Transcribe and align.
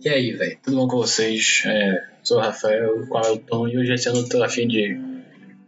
E 0.00 0.08
aí, 0.08 0.32
velho, 0.32 0.58
tudo 0.62 0.76
bom 0.76 0.88
com 0.88 0.96
vocês? 0.96 1.64
É, 1.66 2.02
sou 2.22 2.38
o 2.38 2.40
Rafael, 2.40 3.06
qual 3.08 3.24
é 3.24 3.30
o 3.32 3.38
tom? 3.38 3.68
E 3.68 3.76
hoje 3.76 3.92
esse 3.92 4.08
ano 4.08 4.20
eu 4.20 4.28
tô 4.28 4.42
afim 4.42 4.66
de 4.66 4.98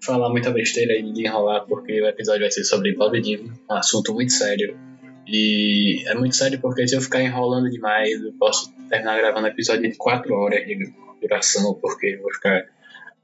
falar 0.02 0.30
muita 0.30 0.50
besteira 0.50 0.96
e 0.96 1.12
de 1.12 1.26
enrolar, 1.26 1.66
porque 1.66 2.00
o 2.00 2.06
episódio 2.06 2.40
vai 2.40 2.50
ser 2.50 2.64
sobre 2.64 2.94
Bob 2.94 3.20
Dylan, 3.20 3.52
um 3.68 3.74
assunto 3.74 4.14
muito 4.14 4.32
sério. 4.32 4.78
E 5.26 6.02
é 6.06 6.14
muito 6.14 6.36
sério 6.36 6.58
porque 6.58 6.88
se 6.88 6.96
eu 6.96 7.02
ficar 7.02 7.22
enrolando 7.22 7.68
demais, 7.68 8.22
eu 8.22 8.32
posso 8.32 8.72
terminar 8.88 9.18
gravando 9.18 9.48
episódio 9.48 9.90
de 9.90 9.96
4 9.96 10.32
horas 10.32 10.64
de 10.64 10.90
duração, 11.20 11.74
porque 11.74 12.06
eu 12.06 12.22
vou 12.22 12.32
ficar 12.32 12.64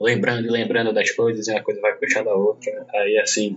lembrando 0.00 0.46
e 0.46 0.50
lembrando 0.50 0.92
das 0.92 1.10
coisas 1.10 1.46
e 1.48 1.52
uma 1.52 1.62
coisa 1.62 1.80
vai 1.80 1.94
puxar 1.94 2.24
da 2.24 2.34
outra. 2.34 2.86
Aí 2.94 3.18
assim. 3.18 3.56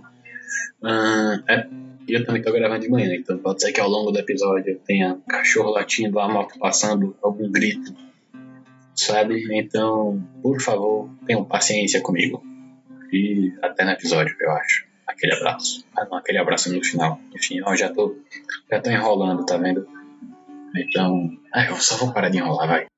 É 1.48 1.66
eu 2.12 2.24
também 2.24 2.42
tô 2.42 2.52
gravando 2.52 2.80
de 2.80 2.88
manhã, 2.88 3.14
então 3.14 3.38
pode 3.38 3.60
ser 3.60 3.72
que 3.72 3.80
ao 3.80 3.88
longo 3.88 4.10
do 4.10 4.18
episódio 4.18 4.80
tenha 4.84 5.18
cachorro 5.28 5.70
latindo, 5.70 6.18
a 6.18 6.28
moto 6.28 6.58
passando, 6.58 7.16
algum 7.22 7.50
grito, 7.50 7.94
sabe? 8.94 9.46
Então, 9.56 10.22
por 10.42 10.60
favor, 10.60 11.08
tenham 11.26 11.44
paciência 11.44 12.00
comigo. 12.00 12.42
E 13.12 13.52
até 13.62 13.84
no 13.84 13.90
episódio, 13.90 14.34
eu 14.40 14.50
acho. 14.52 14.86
Aquele 15.06 15.34
abraço. 15.34 15.84
Ah, 15.96 16.06
não, 16.08 16.18
aquele 16.18 16.38
abraço 16.38 16.72
no 16.72 16.84
final. 16.84 17.20
Enfim, 17.34 17.58
eu 17.58 17.76
já 17.76 17.88
tô, 17.92 18.16
já 18.70 18.80
tô 18.80 18.90
enrolando, 18.90 19.44
tá 19.44 19.56
vendo? 19.56 19.86
Então, 20.76 21.30
ah, 21.52 21.66
eu 21.66 21.76
só 21.76 21.96
vou 21.96 22.12
parar 22.12 22.28
de 22.28 22.38
enrolar, 22.38 22.68
vai. 22.68 22.89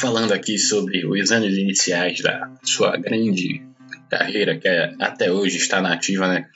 Falando 0.00 0.32
aqui 0.32 0.58
sobre 0.58 1.06
os 1.06 1.30
anos 1.30 1.56
iniciais 1.58 2.20
da 2.20 2.50
sua 2.62 2.96
grande 2.96 3.62
carreira, 4.08 4.58
que 4.58 4.66
é, 4.66 4.94
até 4.98 5.30
hoje 5.30 5.58
está 5.58 5.82
nativa, 5.82 6.26
né? 6.26 6.46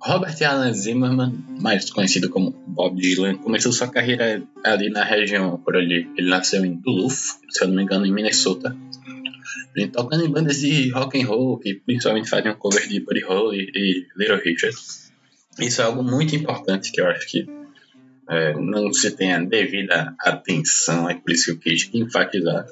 Robert 0.00 0.36
Alan 0.42 0.72
Zimmerman, 0.72 1.32
mais 1.60 1.90
conhecido 1.90 2.28
como 2.28 2.52
Bob 2.68 3.00
Dylan, 3.00 3.38
começou 3.38 3.72
sua 3.72 3.88
carreira 3.88 4.42
ali 4.62 4.88
na 4.88 5.02
região 5.02 5.58
por 5.58 5.76
ali. 5.76 6.08
Ele 6.16 6.28
nasceu 6.28 6.64
em 6.64 6.74
Duluth, 6.74 7.40
se 7.50 7.62
eu 7.62 7.68
não 7.68 7.74
me 7.74 7.82
engano, 7.82 8.06
em 8.06 8.12
Minnesota. 8.12 8.76
Ele 9.74 9.88
tocando 9.88 10.24
em 10.24 10.30
bandas 10.30 10.60
de 10.60 10.90
rock 10.90 11.20
and 11.20 11.26
roll, 11.26 11.58
que 11.58 11.74
principalmente 11.74 12.28
faziam 12.28 12.54
covers 12.54 12.88
de 12.88 13.00
Buddy 13.00 13.24
Holly 13.24 13.70
e 13.74 14.06
Little 14.16 14.40
Richard. 14.44 14.76
Isso 15.58 15.80
é 15.80 15.84
algo 15.84 16.04
muito 16.04 16.36
importante 16.36 16.92
que 16.92 17.00
eu 17.00 17.06
acho 17.08 17.26
que 17.26 17.46
é, 18.28 18.54
não 18.54 18.92
se 18.92 19.10
tem 19.10 19.32
a 19.32 19.38
devida 19.38 20.14
atenção, 20.18 21.08
é 21.08 21.14
por 21.14 21.30
isso 21.32 21.46
que 21.46 21.50
eu 21.50 21.58
quis 21.58 21.90
enfatizar. 21.92 22.66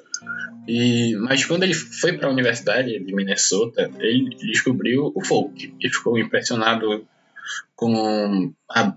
E, 0.66 1.16
mas 1.16 1.44
quando 1.44 1.64
ele 1.64 1.74
foi 1.74 2.16
para 2.16 2.28
a 2.28 2.32
Universidade 2.32 2.98
de 2.98 3.14
Minnesota, 3.14 3.90
ele 3.98 4.36
descobriu 4.36 5.12
o 5.14 5.24
folk 5.24 5.74
e 5.80 5.88
ficou 5.88 6.18
impressionado 6.18 7.06
com 7.74 8.52
a, 8.70 8.94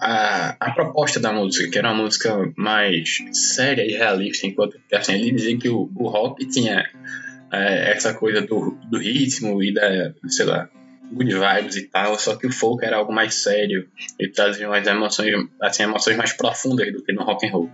a, 0.00 0.56
a, 0.58 0.70
proposta 0.72 1.20
da 1.20 1.32
música, 1.32 1.70
que 1.70 1.78
era 1.78 1.92
uma 1.92 2.02
música 2.02 2.52
mais 2.56 3.18
séria 3.32 3.82
e 3.82 3.92
realista, 3.92 4.46
enquanto 4.46 4.78
assim, 4.92 5.14
ele 5.14 5.30
dizia 5.30 5.56
que 5.56 5.68
o, 5.68 5.90
o 5.94 6.08
rock 6.08 6.44
tinha 6.46 6.84
é, 7.52 7.92
essa 7.92 8.12
coisa 8.12 8.42
do, 8.42 8.76
do 8.90 8.98
ritmo 8.98 9.62
e 9.62 9.72
da, 9.72 10.12
sei 10.26 10.46
lá, 10.46 10.68
good 11.12 11.32
vibes 11.32 11.76
e 11.76 11.88
tal, 11.88 12.18
só 12.18 12.36
que 12.36 12.46
o 12.46 12.52
folk 12.52 12.84
era 12.84 12.96
algo 12.96 13.12
mais 13.12 13.34
sério 13.34 13.88
e 14.18 14.28
trazia 14.28 14.68
umas 14.68 14.86
emoções, 14.86 15.48
assim, 15.60 15.84
emoções 15.84 16.16
mais 16.16 16.32
profundas 16.32 16.92
do 16.92 17.02
que 17.02 17.12
no 17.12 17.22
rock 17.22 17.46
and 17.46 17.50
roll. 17.50 17.70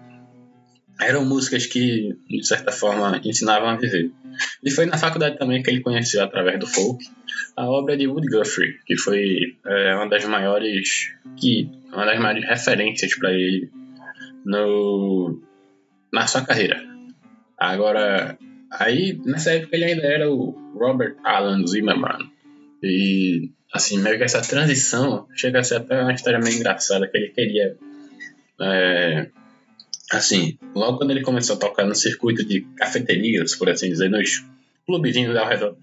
Eram 1.00 1.25
músicas 1.25 1.66
que, 1.66 2.16
de 2.28 2.47
certa 2.47 2.71
forma, 2.71 3.21
ensinavam 3.25 3.71
a 3.71 3.76
viver. 3.76 4.12
E 4.62 4.71
foi 4.71 4.87
na 4.87 4.97
faculdade 4.97 5.38
também 5.38 5.62
que 5.62 5.71
ele 5.71 5.81
conheceu, 5.81 6.22
através 6.22 6.59
do 6.60 6.66
folk, 6.66 7.04
a 7.56 7.66
obra 7.66 7.97
de 7.97 8.06
Woody 8.06 8.28
Guthrie, 8.28 8.78
que 8.87 8.97
foi 8.97 9.56
é, 9.66 9.94
uma 9.94 10.09
das 10.09 10.25
maiores 10.25 11.12
que 11.37 11.69
uma 11.92 12.06
das 12.06 12.19
maiores 12.19 12.48
referências 12.48 13.15
para 13.16 13.32
ele 13.32 13.71
no 14.44 15.41
na 16.12 16.26
sua 16.26 16.42
carreira. 16.42 16.81
Agora, 17.59 18.38
aí 18.71 19.21
nessa 19.25 19.53
época 19.53 19.76
ele 19.76 19.84
ainda 19.84 20.03
era 20.03 20.31
o 20.31 20.50
Robert 20.75 21.16
Alan 21.25 21.66
Zimmerman, 21.66 22.31
e, 22.82 23.50
assim, 23.72 23.98
meio 23.98 24.19
que 24.19 24.25
essa 24.25 24.43
transição 24.43 25.26
chega 25.34 25.60
a 25.60 25.65
ser 25.65 25.76
até 25.76 26.03
uma 26.03 26.12
história 26.12 26.41
meio 26.41 26.56
engraçada, 26.56 27.06
que 27.06 27.16
ele 27.16 27.28
queria. 27.28 27.76
É, 28.60 29.28
assim, 30.10 30.59
logo 30.75 30.98
quando 30.98 31.10
ele 31.12 31.22
começou 31.22 31.56
a 31.56 31.59
tocar 31.59 31.84
no 31.84 31.94
circuito 31.94 32.44
de 32.44 32.62
cafeterias, 32.76 33.54
por 33.54 33.71
assim 33.71 33.88
dizer, 33.88 34.10
nos 34.10 34.44
clubezinhos 34.87 35.37
ao 35.37 35.48
redor 35.48 35.76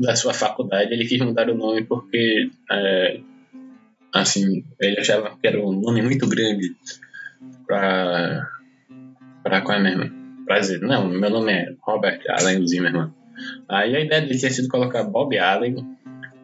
da 0.00 0.16
sua 0.16 0.34
faculdade, 0.34 0.92
ele 0.92 1.06
quis 1.06 1.20
mudar 1.20 1.48
o 1.50 1.54
nome 1.54 1.84
porque, 1.84 2.50
é, 2.70 3.20
assim, 4.14 4.64
ele 4.80 4.98
achava 4.98 5.36
que 5.36 5.46
era 5.46 5.60
um 5.60 5.72
nome 5.72 6.02
muito 6.02 6.26
grande 6.26 6.74
para. 7.66 8.50
para 9.42 9.60
qual 9.60 9.78
é 9.78 9.82
mesmo? 9.82 10.10
Pra 10.46 10.58
dizer, 10.58 10.80
não, 10.80 11.06
meu 11.08 11.30
nome 11.30 11.52
é 11.52 11.74
Robert 11.82 12.20
Allen 12.28 12.66
Zimmerman. 12.66 13.12
Aí 13.68 13.94
a 13.94 14.00
ideia 14.00 14.20
dele 14.20 14.38
tinha 14.38 14.50
sido 14.50 14.68
colocar 14.68 15.04
Bob 15.04 15.38
Allen 15.38 15.76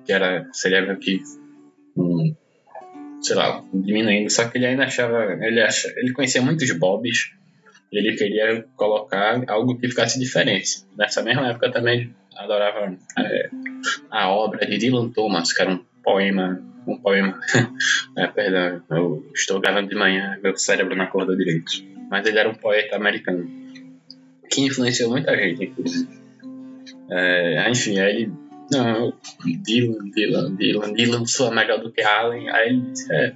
que 0.06 0.12
era, 0.12 0.48
seria 0.52 0.96
que 0.96 1.20
um, 1.96 2.34
sei 3.20 3.36
lá, 3.36 3.62
diminuindo, 3.74 4.30
só 4.30 4.48
que 4.48 4.58
ele 4.58 4.66
ainda 4.66 4.84
achava, 4.84 5.32
ele, 5.40 5.60
acha, 5.60 5.92
ele 5.96 6.12
conhecia 6.12 6.40
muitos 6.40 6.70
Bobs 6.78 7.36
ele 7.92 8.16
queria 8.16 8.64
colocar 8.76 9.42
algo 9.48 9.78
que 9.78 9.88
ficasse 9.88 10.18
diferente. 10.18 10.84
Nessa 10.96 11.22
mesma 11.22 11.48
época 11.48 11.70
também 11.70 12.14
adorava 12.36 12.94
é, 13.18 13.50
a 14.10 14.28
obra 14.28 14.66
de 14.66 14.78
Dylan 14.78 15.10
Thomas, 15.10 15.52
que 15.52 15.62
era 15.62 15.70
um 15.70 15.84
poema, 16.02 16.62
um 16.86 16.98
poema, 16.98 17.40
é, 18.16 18.26
perdão, 18.26 18.82
eu 18.90 19.30
estou 19.34 19.60
gravando 19.60 19.88
de 19.88 19.94
manhã, 19.94 20.38
meu 20.42 20.56
cérebro 20.56 20.96
não 20.96 21.04
acordou 21.04 21.36
direito, 21.36 21.72
mas 22.10 22.26
ele 22.26 22.38
era 22.38 22.48
um 22.48 22.54
poeta 22.54 22.96
americano 22.96 23.48
que 24.50 24.62
influenciou 24.62 25.10
muita 25.10 25.36
gente, 25.36 25.64
inclusive. 25.64 26.08
É, 27.10 27.70
enfim, 27.70 27.98
aí 27.98 28.16
ele 28.16 28.32
não, 28.70 29.12
Dylan, 29.44 30.10
Dylan, 30.10 30.54
Dylan, 30.56 30.92
Dylan 30.92 31.26
soa 31.26 31.50
melhor 31.50 31.80
do 31.80 31.92
que 31.92 32.02
Allen. 32.02 32.48
Aí 32.50 32.68
ele 32.68 32.80
disse, 32.90 33.12
é, 33.12 33.34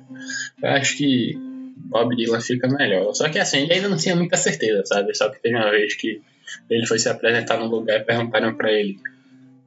eu 0.62 0.68
acho 0.70 0.96
que 0.96 1.34
Bob 1.76 2.14
Dylan 2.16 2.40
fica 2.40 2.68
melhor. 2.68 3.12
Só 3.14 3.28
que 3.28 3.38
assim, 3.38 3.62
ele 3.62 3.74
ainda 3.74 3.88
não 3.88 3.96
tinha 3.96 4.16
muita 4.16 4.36
certeza, 4.36 4.82
sabe? 4.84 5.14
Só 5.14 5.28
que 5.28 5.40
teve 5.40 5.56
uma 5.56 5.70
vez 5.70 5.94
que 5.94 6.20
ele 6.68 6.86
foi 6.86 6.98
se 6.98 7.08
apresentar 7.08 7.58
no 7.58 7.66
lugar 7.66 8.00
e 8.00 8.04
perguntaram 8.04 8.54
pra 8.54 8.72
ele: 8.72 8.98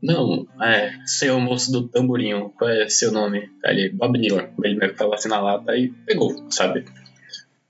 Não, 0.01 0.47
é, 0.61 0.93
seu 1.05 1.39
moço 1.39 1.71
do 1.71 1.87
tamborinho, 1.87 2.53
qual 2.57 2.69
é 2.69 2.89
seu 2.89 3.11
nome? 3.11 3.49
Ele, 3.63 3.89
Bob 3.89 4.19
Dylan. 4.19 4.49
Ele 4.63 4.75
meio 4.75 4.91
que 4.91 4.97
falou 4.97 5.13
assim 5.13 5.29
na 5.29 5.39
lata 5.39 5.75
e 5.75 5.89
pegou, 6.05 6.51
sabe? 6.51 6.85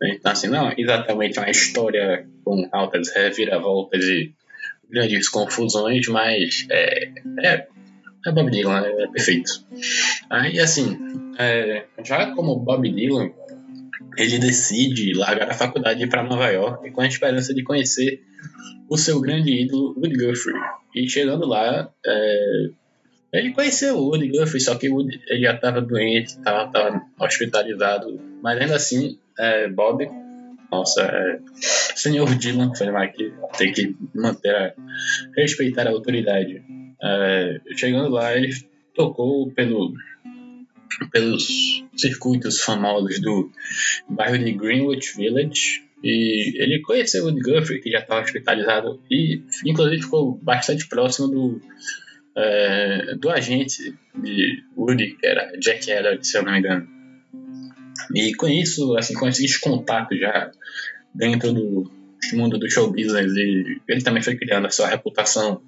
Então, 0.02 0.32
assim, 0.32 0.48
não 0.48 0.74
exatamente 0.78 1.40
uma 1.40 1.50
história 1.50 2.28
com 2.44 2.68
altas 2.72 3.10
reviravoltas 3.16 4.04
e 4.04 4.34
grandes 4.90 5.30
confusões, 5.30 6.08
mas 6.08 6.68
é, 6.70 7.10
é 7.40 7.68
é 8.26 8.32
Bob 8.32 8.50
Dylan, 8.52 8.86
é, 8.86 9.04
é 9.04 9.08
perfeito. 9.08 9.52
Aí, 10.30 10.60
assim, 10.60 10.98
é, 11.38 11.86
já 12.04 12.32
como 12.34 12.56
Bob 12.60 12.90
Dylan, 12.90 13.32
ele 14.18 14.40
decide 14.40 15.14
largar 15.14 15.50
a 15.50 15.54
faculdade 15.54 16.08
para 16.08 16.24
Nova 16.24 16.50
York 16.50 16.92
com 16.92 17.02
a 17.02 17.08
esperança 17.08 17.54
de 17.54 17.64
conhecer 17.64 18.22
o 18.90 18.98
seu 18.98 19.20
grande 19.20 19.52
ídolo, 19.52 19.94
Woody 19.98 20.16
Guthrie. 20.16 20.56
E 20.96 21.10
chegando 21.10 21.48
lá, 21.48 21.90
é, 22.06 22.70
ele 23.34 23.52
conheceu 23.52 23.98
o 23.98 24.10
Woody 24.10 24.28
Guthrie, 24.28 24.62
só 24.62 24.76
que 24.76 24.90
Woody, 24.90 25.20
ele 25.28 25.42
já 25.42 25.56
estava 25.56 25.82
doente, 25.82 26.38
estava 26.38 27.02
hospitalizado, 27.20 28.20
mas 28.42 28.62
ainda 28.62 28.76
assim, 28.76 29.18
é, 29.40 29.68
Bob, 29.70 30.08
nossa, 30.72 31.02
é, 31.04 31.40
senhor 31.96 32.36
Dylan, 32.36 32.74
foi 32.76 32.92
mais 32.92 33.16
que 33.16 33.34
tem 33.58 33.72
que 33.72 33.96
manter 34.14 34.56
a, 34.56 34.74
respeitar 35.36 35.88
a 35.88 35.92
autoridade. 35.92 36.64
É, 37.04 37.60
chegando 37.76 38.10
lá, 38.10 38.36
ele 38.36 38.54
tocou 38.96 39.52
pelo, 39.52 39.94
pelos 41.12 41.84
circuitos 41.96 42.62
famosos 42.62 43.20
do 43.20 43.52
bairro 44.10 44.40
de 44.40 44.54
Greenwich 44.54 45.18
Village 45.18 45.84
e 46.02 46.54
ele 46.62 46.82
conheceu 46.82 47.24
o 47.24 47.28
Woody 47.28 47.42
Guthrie, 47.42 47.82
que 47.82 47.92
já 47.92 48.00
estava 48.00 48.22
hospitalizado 48.22 49.02
e 49.10 49.42
inclusive 49.66 50.04
ficou 50.04 50.36
bastante 50.36 50.88
próximo 50.88 51.28
do, 51.28 51.62
é, 52.38 53.16
do 53.16 53.30
agente 53.30 53.94
de 54.16 54.64
Woody, 54.78 55.16
que 55.16 55.26
era 55.26 55.58
Jack 55.60 55.90
Elliott, 55.90 56.26
se 56.26 56.38
eu 56.38 56.44
não 56.44 56.54
me 56.54 56.60
engano. 56.60 56.88
E 58.16 58.34
com 58.36 58.48
isso, 58.48 58.98
assim, 58.98 59.14
com 59.14 59.28
esses 59.28 59.58
contatos 59.58 60.20
já 60.20 60.52
dentro 61.14 61.54
do 61.54 61.92
mundo 62.34 62.58
do 62.58 62.70
show 62.70 62.92
business, 62.92 63.36
ele 63.36 64.02
também 64.04 64.22
foi 64.24 64.36
criando 64.36 64.68
a 64.68 64.70
sua 64.70 64.88
reputação 64.88 65.62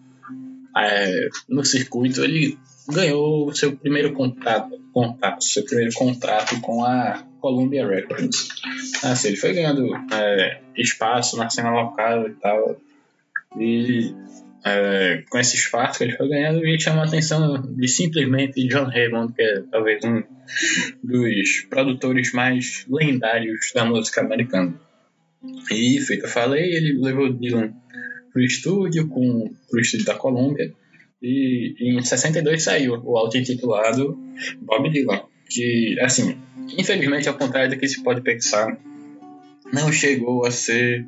é, 0.77 1.29
no 1.47 1.63
circuito, 1.63 2.23
ele 2.23 2.57
ganhou 2.87 3.53
seu 3.53 3.75
primeiro 3.75 4.13
contato, 4.13 4.77
contato, 4.93 5.43
seu 5.43 5.63
primeiro 5.63 5.93
contrato 5.93 6.59
com 6.61 6.83
a 6.83 7.23
Columbia 7.39 7.87
Records. 7.87 8.49
Assim, 9.03 9.29
ele 9.29 9.37
foi 9.37 9.53
ganhando 9.53 9.95
é, 10.13 10.61
espaço 10.75 11.37
na 11.37 11.49
cena 11.49 11.71
local 11.71 12.27
e 12.27 12.33
tal. 12.33 12.79
E 13.57 14.13
é, 14.65 15.23
com 15.29 15.37
esse 15.39 15.55
espaço 15.55 15.97
que 15.97 16.03
ele 16.03 16.17
foi 16.17 16.27
ganhando, 16.27 16.65
ele 16.65 16.79
chamou 16.79 17.03
a 17.03 17.05
atenção 17.05 17.61
de 17.61 17.87
simplesmente 17.87 18.67
John 18.67 18.85
Raymond, 18.85 19.33
que 19.33 19.41
é 19.41 19.61
talvez 19.71 20.03
um 20.03 20.23
dos 21.03 21.61
produtores 21.69 22.33
mais 22.33 22.85
lendários 22.89 23.71
da 23.73 23.85
música 23.85 24.21
americana. 24.21 24.73
E, 25.71 25.99
feito 26.01 26.25
eu 26.25 26.29
falei, 26.29 26.63
ele 26.63 26.99
levou 26.99 27.31
Dylan 27.31 27.73
pro 28.35 28.43
estúdio, 28.43 29.07
com, 29.07 29.49
pro 29.69 29.79
estúdio 29.79 30.05
da 30.05 30.13
Columbia, 30.13 30.73
e 31.21 31.73
em 31.79 32.03
62 32.03 32.61
saiu 32.61 33.01
o 33.01 33.17
auto-intitulado 33.17 34.19
Bob 34.59 34.89
Dylan, 34.89 35.21
que, 35.49 35.97
assim, 36.01 36.37
infelizmente, 36.77 37.29
ao 37.29 37.35
contrário 37.35 37.69
do 37.69 37.79
que 37.79 37.87
se 37.87 38.03
pode 38.03 38.19
pensar, 38.19 38.77
não 39.71 39.89
chegou 39.89 40.45
a 40.45 40.51
ser 40.51 41.07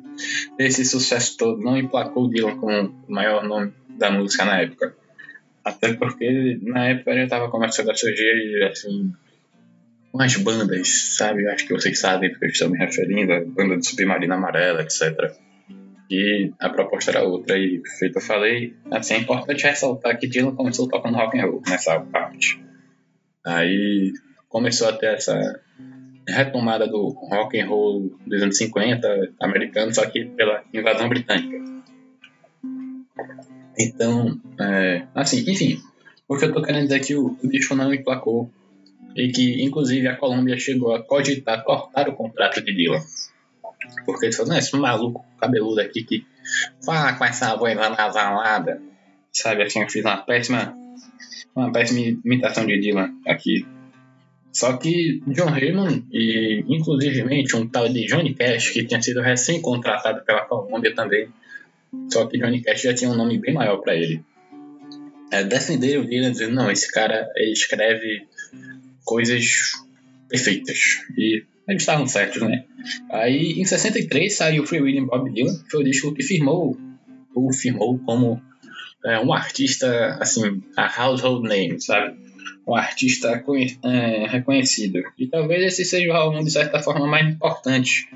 esse 0.58 0.86
sucesso 0.86 1.36
todo, 1.36 1.60
não 1.60 1.76
emplacou 1.76 2.30
Dylan 2.30 2.56
como 2.56 2.94
o 3.06 3.12
maior 3.12 3.46
nome 3.46 3.74
da 3.98 4.10
música 4.10 4.46
na 4.46 4.62
época. 4.62 4.96
Até 5.62 5.92
porque 5.92 6.58
na 6.62 6.88
época 6.88 7.14
já 7.14 7.24
estava 7.24 7.50
começando 7.50 7.90
a 7.90 7.94
surgir 7.94 8.70
assim, 8.72 9.12
umas 10.14 10.34
bandas, 10.36 10.88
sabe? 11.14 11.46
Acho 11.46 11.66
que 11.66 11.74
vocês 11.74 11.98
sabem 11.98 12.32
do 12.32 12.38
que 12.38 12.46
eu 12.46 12.48
estou 12.48 12.70
me 12.70 12.78
referindo, 12.78 13.34
a 13.34 13.44
banda 13.44 13.76
do 13.76 13.84
Submarino 13.84 14.32
Amarela, 14.32 14.80
etc. 14.80 15.36
E 16.10 16.50
a 16.58 16.70
proposta 16.70 17.10
era 17.10 17.22
outra, 17.22 17.58
e 17.58 17.82
feito 17.98 18.16
eu 18.16 18.22
falei, 18.22 18.74
assim, 18.90 19.14
é 19.14 19.18
importante 19.18 19.64
ressaltar 19.64 20.18
que 20.18 20.26
Dylan 20.26 20.54
começou 20.54 20.88
tocando 20.88 21.16
rock 21.16 21.38
and 21.38 21.44
roll 21.44 21.62
nessa 21.66 22.00
parte. 22.00 22.60
Aí 23.44 24.12
começou 24.48 24.88
a 24.88 24.92
ter 24.92 25.14
essa 25.14 25.60
retomada 26.26 26.86
do 26.86 27.08
rock 27.10 27.60
and 27.60 27.66
roll 27.66 28.16
dos 28.26 28.42
anos 28.42 28.56
50 28.56 29.34
americano, 29.40 29.94
só 29.94 30.06
que 30.06 30.24
pela 30.24 30.64
invasão 30.72 31.08
britânica. 31.08 31.58
Então, 33.78 34.40
é, 34.58 35.06
assim, 35.14 35.44
enfim, 35.46 35.78
o 36.26 36.36
que 36.36 36.44
eu 36.44 36.52
tô 36.52 36.62
querendo 36.62 36.84
dizer 36.84 36.96
é 36.96 37.00
que 37.00 37.14
o, 37.14 37.36
o 37.42 37.48
disco 37.48 37.74
não 37.74 37.92
emplacou 37.92 38.50
e 39.14 39.28
que, 39.28 39.62
inclusive, 39.62 40.06
a 40.08 40.16
Colômbia 40.16 40.58
chegou 40.58 40.94
a 40.94 41.02
cogitar 41.02 41.64
cortar 41.64 42.08
o 42.08 42.14
contrato 42.14 42.62
de 42.62 42.74
Dylan. 42.74 43.00
Porque 44.04 44.26
eles 44.26 44.36
falaram, 44.36 44.58
esse 44.58 44.76
maluco 44.76 45.24
cabeludo 45.40 45.80
aqui 45.80 46.02
que 46.02 46.26
fala 46.84 47.14
com 47.14 47.24
essa 47.24 47.54
voz 47.56 47.76
anasalada, 47.78 48.80
sabe, 49.32 49.62
assim, 49.62 49.82
eu 49.82 49.88
fiz 49.88 50.04
uma 50.04 50.18
péssima, 50.18 50.74
uma 51.54 51.72
péssima 51.72 52.00
imitação 52.24 52.66
de 52.66 52.78
Dylan 52.80 53.10
aqui 53.26 53.66
só 54.58 54.76
que 54.76 55.22
John 55.28 55.50
Raymond 55.50 56.06
e, 56.12 56.64
inclusivemente, 56.68 57.54
um 57.54 57.68
tal 57.68 57.88
de 57.88 58.06
Johnny 58.06 58.34
Cash, 58.34 58.70
que 58.70 58.84
tinha 58.84 59.00
sido 59.00 59.20
recém-contratado 59.20 60.24
pela 60.24 60.46
Columbia 60.46 60.94
também, 60.94 61.28
só 62.10 62.26
que 62.26 62.38
Johnny 62.38 62.60
Cash 62.62 62.82
já 62.82 62.94
tinha 62.94 63.10
um 63.10 63.16
nome 63.16 63.38
bem 63.38 63.54
maior 63.54 63.78
para 63.78 63.94
ele. 63.94 64.20
É, 65.30 65.44
defenderam 65.44 66.02
o 66.02 66.06
Dylan 66.06 66.32
dizendo, 66.32 66.54
não, 66.54 66.70
esse 66.70 66.90
cara 66.90 67.30
ele 67.36 67.52
escreve 67.52 68.26
coisas 69.04 69.44
perfeitas. 70.28 70.78
E 71.16 71.44
eles 71.68 71.82
estavam 71.82 72.06
certos, 72.06 72.42
né? 72.42 72.64
Aí, 73.10 73.60
em 73.60 73.64
63, 73.64 74.34
saiu 74.34 74.66
Free 74.66 74.80
William 74.80 75.06
Bob 75.06 75.30
Dylan, 75.30 75.54
que 75.64 75.70
foi 75.70 75.80
o 75.80 75.84
disco 75.84 76.14
que 76.14 76.22
firmou, 76.22 76.76
ou 77.34 77.52
firmou 77.52 77.98
como 77.98 78.40
é, 79.04 79.20
um 79.20 79.32
artista, 79.32 80.16
assim, 80.20 80.62
a 80.76 81.02
household 81.02 81.48
name, 81.48 81.80
sabe? 81.80 82.16
um 82.68 82.76
artista 82.76 83.42
é, 83.82 84.26
reconhecido. 84.26 85.02
E 85.18 85.26
talvez 85.26 85.62
esse 85.62 85.86
seja 85.86 86.12
o 86.12 86.12
álbum, 86.12 86.44
de 86.44 86.50
certa 86.50 86.82
forma, 86.82 87.06
mais 87.06 87.26
importante 87.26 88.10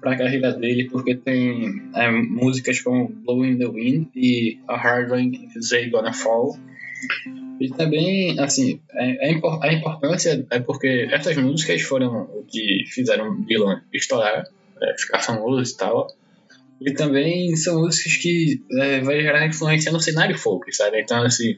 para 0.00 0.12
a 0.12 0.18
carreira 0.18 0.52
dele, 0.52 0.88
porque 0.90 1.14
tem 1.14 1.82
é, 1.94 2.10
músicas 2.10 2.78
como 2.80 3.08
Blowing 3.08 3.56
the 3.56 3.66
Wind 3.66 4.08
e 4.14 4.58
A 4.68 4.76
Hard 4.76 5.10
Rain 5.10 5.48
Is 5.56 5.70
Gonna 5.90 6.12
Fall. 6.12 6.58
E 7.60 7.70
também, 7.70 8.38
assim, 8.38 8.80
é, 8.92 9.30
é, 9.30 9.40
a 9.62 9.72
importância 9.72 10.46
é 10.50 10.60
porque 10.60 11.08
essas 11.10 11.36
músicas 11.36 11.82
foram 11.82 12.22
o 12.22 12.44
que 12.46 12.84
fizeram 12.88 13.40
Dylan 13.42 13.82
estourar, 13.92 14.44
é, 14.80 14.94
ficar 14.98 15.20
famoso 15.20 15.72
e 15.72 15.76
tal. 15.76 16.08
E 16.78 16.92
também 16.92 17.56
são 17.56 17.80
músicas 17.80 18.16
que 18.16 18.62
é, 18.78 19.00
vai 19.00 19.22
gerar 19.22 19.46
influência 19.46 19.90
no 19.90 20.00
cenário 20.00 20.36
folk, 20.36 20.70
sabe? 20.74 21.00
Então, 21.00 21.22
assim, 21.22 21.56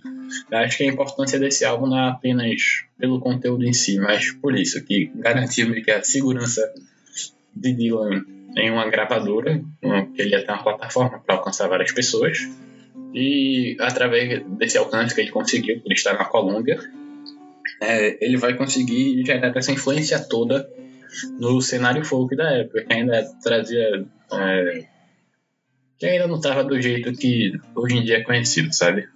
acho 0.52 0.76
que 0.76 0.84
a 0.84 0.86
importância 0.86 1.38
desse 1.40 1.64
álbum 1.64 1.88
não 1.88 1.98
é 1.98 2.08
apenas 2.10 2.84
pelo 2.96 3.18
conteúdo 3.18 3.64
em 3.64 3.72
si, 3.72 3.98
mas 3.98 4.30
por 4.30 4.56
isso, 4.56 4.84
que 4.84 5.10
garantiu 5.16 5.72
que 5.82 5.90
a 5.90 6.02
segurança 6.02 6.72
de 7.54 7.72
Dylan 7.72 8.24
em 8.56 8.70
uma 8.70 8.88
gravadora, 8.88 9.60
que 10.14 10.22
ele 10.22 10.30
ia 10.30 10.44
ter 10.44 10.52
uma 10.52 10.62
plataforma 10.62 11.18
para 11.18 11.34
alcançar 11.34 11.68
várias 11.68 11.92
pessoas, 11.92 12.38
e 13.14 13.76
através 13.80 14.42
desse 14.46 14.76
alcance 14.78 15.14
que 15.14 15.20
ele 15.20 15.30
conseguiu, 15.30 15.80
ele 15.84 15.94
está 15.94 16.12
na 16.12 16.24
Colômbia, 16.24 16.78
é, 17.80 18.24
ele 18.24 18.36
vai 18.36 18.54
conseguir 18.54 19.24
gerar 19.24 19.56
essa 19.56 19.72
influência 19.72 20.18
toda 20.18 20.68
no 21.38 21.60
cenário 21.60 22.04
folk 22.04 22.34
da 22.36 22.50
época, 22.50 22.84
que 22.84 22.92
ainda 22.92 23.24
trazia. 23.42 24.06
É, 24.32 24.84
que 25.98 26.06
ainda 26.06 26.28
não 26.28 26.36
estava 26.36 26.62
do 26.62 26.80
jeito 26.80 27.12
que 27.12 27.52
hoje 27.74 27.96
em 27.96 28.04
dia 28.04 28.18
é 28.18 28.22
conhecido, 28.22 28.72
sabe? 28.72 29.08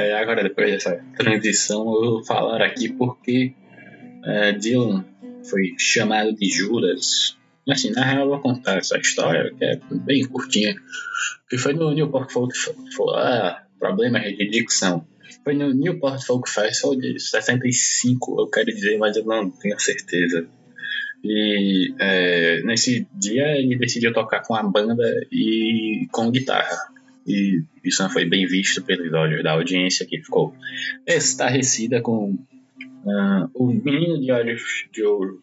É, 0.00 0.14
agora 0.14 0.42
depois 0.42 0.70
dessa 0.70 1.04
transição 1.16 1.80
eu 1.80 2.10
vou 2.10 2.24
falar 2.24 2.62
aqui 2.62 2.92
porque 2.92 3.52
é, 4.24 4.52
Dylan 4.52 5.04
foi 5.42 5.74
chamado 5.78 6.34
de 6.34 6.48
Judas 6.48 7.36
Assim, 7.68 7.90
na 7.90 8.04
real, 8.04 8.22
eu 8.22 8.28
vou 8.28 8.40
contar 8.40 8.78
essa 8.78 8.98
história, 8.98 9.52
que 9.56 9.64
é 9.64 9.78
bem 9.92 10.26
curtinha, 10.26 10.74
que 11.48 11.58
foi 11.58 11.72
no 11.72 11.92
Newport 11.92 12.30
Folk 12.30 12.56
Festival. 12.56 13.16
Ah, 13.16 13.64
problemas 13.78 14.22
de 14.22 14.48
dicção. 14.50 15.06
Foi 15.44 15.54
no 15.54 15.72
Newport 15.72 16.22
Folk 16.22 16.50
Festival 16.50 16.96
de 16.96 17.18
65, 17.18 18.40
eu 18.40 18.46
quero 18.48 18.66
dizer, 18.66 18.98
mas 18.98 19.16
eu 19.16 19.24
não 19.24 19.50
tenho 19.50 19.78
certeza. 19.78 20.46
E 21.22 21.94
é, 21.98 22.62
nesse 22.62 23.06
dia 23.14 23.56
ele 23.58 23.76
decidiu 23.76 24.12
tocar 24.12 24.40
com 24.40 24.54
a 24.54 24.62
banda 24.62 25.26
e 25.30 26.08
com 26.10 26.30
guitarra. 26.30 26.76
E 27.30 27.62
isso 27.84 28.02
não 28.02 28.10
foi 28.10 28.24
bem 28.24 28.46
visto 28.46 28.82
pelos 28.82 29.12
olhos 29.12 29.42
da 29.42 29.52
audiência 29.52 30.04
que 30.04 30.18
ficou 30.18 30.52
estarrecida 31.06 32.02
com 32.02 32.32
uh, 32.32 33.50
o 33.54 33.66
menino 33.66 34.20
de 34.20 34.32
olhos 34.32 34.86
de 34.92 35.04
ouro. 35.04 35.40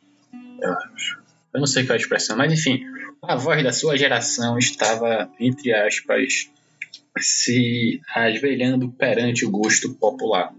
Eu 1.53 1.61
não 1.61 1.67
sei 1.67 1.85
qual 1.85 1.93
é 1.95 1.97
a 1.97 2.01
expressão, 2.01 2.35
mas 2.35 2.51
enfim, 2.51 2.83
a 3.23 3.35
voz 3.35 3.63
da 3.63 3.71
sua 3.71 3.97
geração 3.97 4.57
estava, 4.57 5.31
entre 5.39 5.73
aspas, 5.73 6.51
se 7.17 8.01
asvelhando 8.13 8.89
perante 8.89 9.45
o 9.45 9.51
gosto 9.51 9.93
popular. 9.93 10.53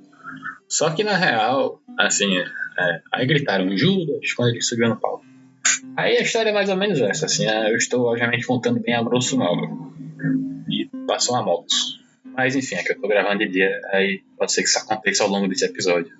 Só 0.67 0.91
que 0.91 1.05
na 1.05 1.17
real, 1.17 1.81
assim, 1.99 2.37
é, 2.37 3.01
aí 3.13 3.27
gritaram 3.27 3.77
Judas 3.77 4.33
quando 4.33 4.51
ele 4.51 4.63
subiu 4.63 4.89
no 4.89 4.97
palco. 4.97 5.25
Aí 5.97 6.17
a 6.17 6.23
história 6.23 6.51
é 6.51 6.53
mais 6.53 6.69
ou 6.69 6.77
menos 6.77 7.01
essa, 7.01 7.27
assim, 7.27 7.47
é, 7.47 7.71
eu 7.71 7.77
estou 7.77 8.07
obviamente 8.07 8.47
contando 8.47 8.81
bem 8.81 8.95
a 8.95 9.03
grosso 9.03 9.39
modo. 9.39 9.93
Passou 11.09 11.35
uma 11.35 11.43
moto. 11.43 11.75
Mas 12.23 12.55
enfim, 12.55 12.75
é 12.77 12.83
que 12.83 12.93
eu 12.93 12.95
estou 12.95 13.09
gravando 13.09 13.39
de 13.39 13.49
dia, 13.49 13.81
aí 13.91 14.23
pode 14.37 14.53
ser 14.53 14.63
que 14.63 14.69
isso 14.69 14.79
aconteça 14.79 15.25
ao 15.25 15.31
longo 15.31 15.49
desse 15.49 15.65
episódio. 15.65 16.13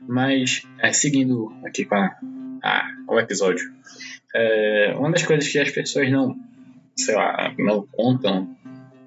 Mas, 0.00 0.62
é, 0.80 0.92
seguindo 0.92 1.54
aqui 1.62 1.84
com 1.84 1.94
a, 1.94 2.18
a, 2.62 2.88
o 3.06 3.20
episódio, 3.20 3.70
é, 4.34 4.94
uma 4.96 5.12
das 5.12 5.22
coisas 5.22 5.46
que 5.46 5.58
as 5.58 5.70
pessoas 5.70 6.10
não, 6.10 6.34
sei 6.96 7.14
lá, 7.14 7.54
não 7.58 7.86
contam 7.86 8.56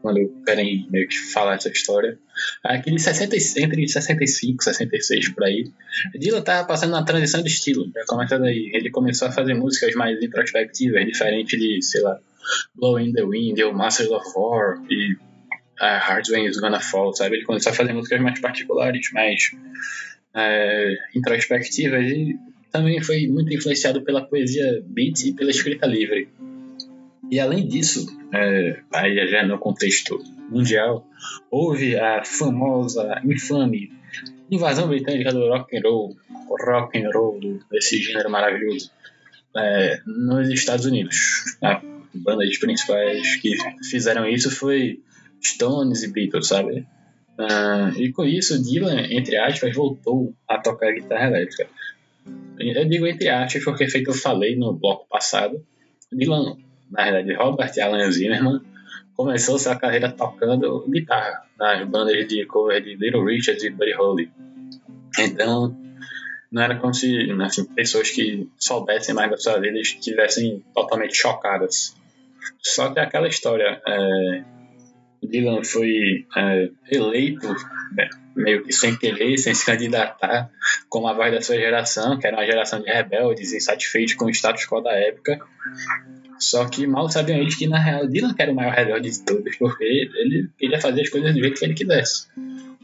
quando 0.04 0.44
querem 0.46 0.88
meio 0.90 1.08
que 1.08 1.18
falar 1.18 1.56
essa 1.56 1.70
história, 1.70 2.18
é 2.64 2.78
que 2.80 2.92
de 2.92 3.02
60, 3.02 3.36
entre 3.60 3.88
65 3.88 4.62
e 4.62 4.64
66 4.64 5.30
por 5.34 5.44
aí, 5.44 5.70
Dylan 6.16 6.40
estava 6.40 6.66
passando 6.68 6.94
uma 6.94 7.04
transição 7.04 7.42
de 7.42 7.50
estilo, 7.50 7.92
já. 8.30 8.38
Ele 8.48 8.90
começou 8.92 9.28
a 9.28 9.32
fazer 9.32 9.56
músicas 9.56 9.96
mais 9.96 10.22
introspectivas, 10.22 11.06
diferente 11.06 11.58
de, 11.58 11.82
sei 11.82 12.02
lá, 12.02 12.20
Blowing 12.76 13.14
the 13.14 13.24
Wind, 13.24 13.60
ou 13.60 13.74
Master 13.74 14.12
of 14.12 14.26
War 14.36 14.82
e 14.90 15.14
uh, 15.14 16.00
Hard 16.00 16.28
Rain 16.30 16.46
is 16.46 16.60
Gonna 16.60 16.80
Fall, 16.80 17.14
sabe? 17.14 17.38
Ele 17.38 17.46
começou 17.46 17.72
a 17.72 17.76
fazer 17.76 17.94
músicas 17.94 18.22
mais 18.22 18.40
particulares, 18.40 19.12
mais 19.14 19.52
é, 20.36 20.96
introspectivas 21.16 22.06
e 22.06 22.38
também 22.72 23.02
foi 23.02 23.28
muito 23.28 23.54
influenciado 23.54 24.02
pela 24.02 24.22
poesia 24.22 24.84
beat 24.86 25.24
e 25.26 25.34
pela 25.34 25.50
escrita 25.50 25.86
livre. 25.86 26.30
E 27.30 27.40
além 27.40 27.68
disso, 27.68 28.06
é, 28.34 28.80
aí 28.94 29.28
já 29.30 29.46
no 29.46 29.58
contexto 29.58 30.22
mundial, 30.50 31.06
houve 31.52 31.98
a 31.98 32.24
famosa, 32.24 33.22
infame 33.26 33.92
invasão 34.50 34.88
britânica 34.88 35.34
do 35.34 35.50
rock 35.50 35.76
and 35.76 35.82
roll, 35.84 36.16
rock 36.66 36.98
and 36.98 37.10
roll 37.14 37.40
desse 37.70 38.02
gênero 38.02 38.30
maravilhoso, 38.30 38.92
é, 39.56 40.00
nos 40.06 40.50
Estados 40.50 40.86
Unidos. 40.86 41.58
A 41.62 41.82
banda 42.14 42.46
de 42.46 42.60
principais 42.60 43.36
que 43.38 43.56
fizeram 43.90 44.28
isso 44.28 44.50
foi 44.52 45.02
Stones 45.44 46.04
e 46.04 46.12
Beatles, 46.12 46.48
sabe? 46.48 46.86
Uh, 47.38 48.00
e 48.00 48.12
com 48.12 48.26
isso, 48.26 48.62
Dylan, 48.62 49.08
entre 49.12 49.38
aspas, 49.38 49.76
voltou 49.76 50.34
a 50.48 50.58
tocar 50.58 50.92
guitarra 50.92 51.28
elétrica. 51.28 51.68
Eu 52.60 52.86
digo 52.86 53.06
entre 53.06 53.30
aspas 53.30 53.64
porque, 53.64 53.88
feito 53.88 54.10
eu 54.10 54.14
falei 54.14 54.56
no 54.56 54.74
bloco 54.74 55.08
passado, 55.08 55.64
Dylan, 56.12 56.58
na 56.90 57.04
verdade, 57.04 57.34
Robert 57.34 57.72
Alan 57.80 58.12
Zimmerman, 58.12 58.62
começou 59.16 59.60
sua 59.60 59.76
carreira 59.76 60.12
tocando 60.12 60.86
guitarra 60.90 61.44
nas 61.60 61.88
bandas 61.88 62.28
de 62.28 62.46
cover 62.46 62.82
de 62.82 62.96
Little 62.96 63.26
Richard 63.26 63.64
e 63.66 63.70
Buddy 63.70 63.94
Holly. 63.94 64.32
Então, 65.20 65.76
não 66.52 66.64
era 66.64 66.78
como 66.78 66.94
se 66.94 67.30
assim, 67.44 67.66
pessoas 67.66 68.10
que 68.10 68.50
soubessem 68.58 69.14
mais 69.14 69.30
da 69.30 69.38
sua 69.38 69.60
vida 69.60 69.80
estivessem 69.80 70.64
totalmente 70.74 71.16
chocadas. 71.16 71.96
Só 72.62 72.94
que 72.94 73.00
aquela 73.00 73.28
história, 73.28 73.82
é, 73.86 74.44
Dylan 75.24 75.64
foi 75.64 76.26
é, 76.36 76.70
eleito 76.92 77.48
né, 77.94 78.10
meio 78.36 78.64
que 78.64 78.72
sem 78.72 78.96
querer, 78.96 79.38
sem 79.38 79.54
se 79.54 79.66
candidatar, 79.66 80.50
como 80.88 81.08
a 81.08 81.14
voz 81.14 81.34
da 81.34 81.42
sua 81.42 81.58
geração, 81.58 82.18
que 82.18 82.26
era 82.26 82.38
uma 82.38 82.46
geração 82.46 82.82
de 82.82 82.90
rebeldes, 82.90 83.54
insatisfeitos 83.54 84.14
com 84.14 84.26
o 84.26 84.30
status 84.30 84.66
quo 84.66 84.82
da 84.82 84.94
época. 84.94 85.40
Só 86.40 86.66
que 86.70 86.86
mal 86.86 87.10
sabiam 87.10 87.40
eles 87.40 87.56
que, 87.56 87.68
na 87.68 87.80
real, 87.80 88.08
Dylan 88.08 88.36
era 88.38 88.52
o 88.52 88.56
maior 88.56 88.74
rebelde 88.74 89.10
de 89.10 89.24
todos, 89.24 89.56
porque 89.58 89.84
ele 89.84 90.50
queria 90.58 90.80
fazer 90.80 91.02
as 91.02 91.10
coisas 91.10 91.34
do 91.34 91.40
jeito 91.40 91.60
que 91.60 91.66
ele 91.66 91.74
quisesse. 91.74 92.28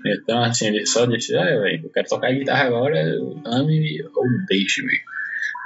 Então, 0.05 0.43
assim, 0.43 0.67
ele 0.67 0.86
só 0.86 1.05
disse: 1.05 1.36
Ah, 1.36 1.45
velho, 1.45 1.86
eu 1.86 1.89
quero 1.89 2.07
tocar 2.07 2.33
guitarra 2.33 2.65
agora, 2.65 3.00
ame 3.45 4.03
ou 4.15 4.25
deixe-me. 4.48 5.00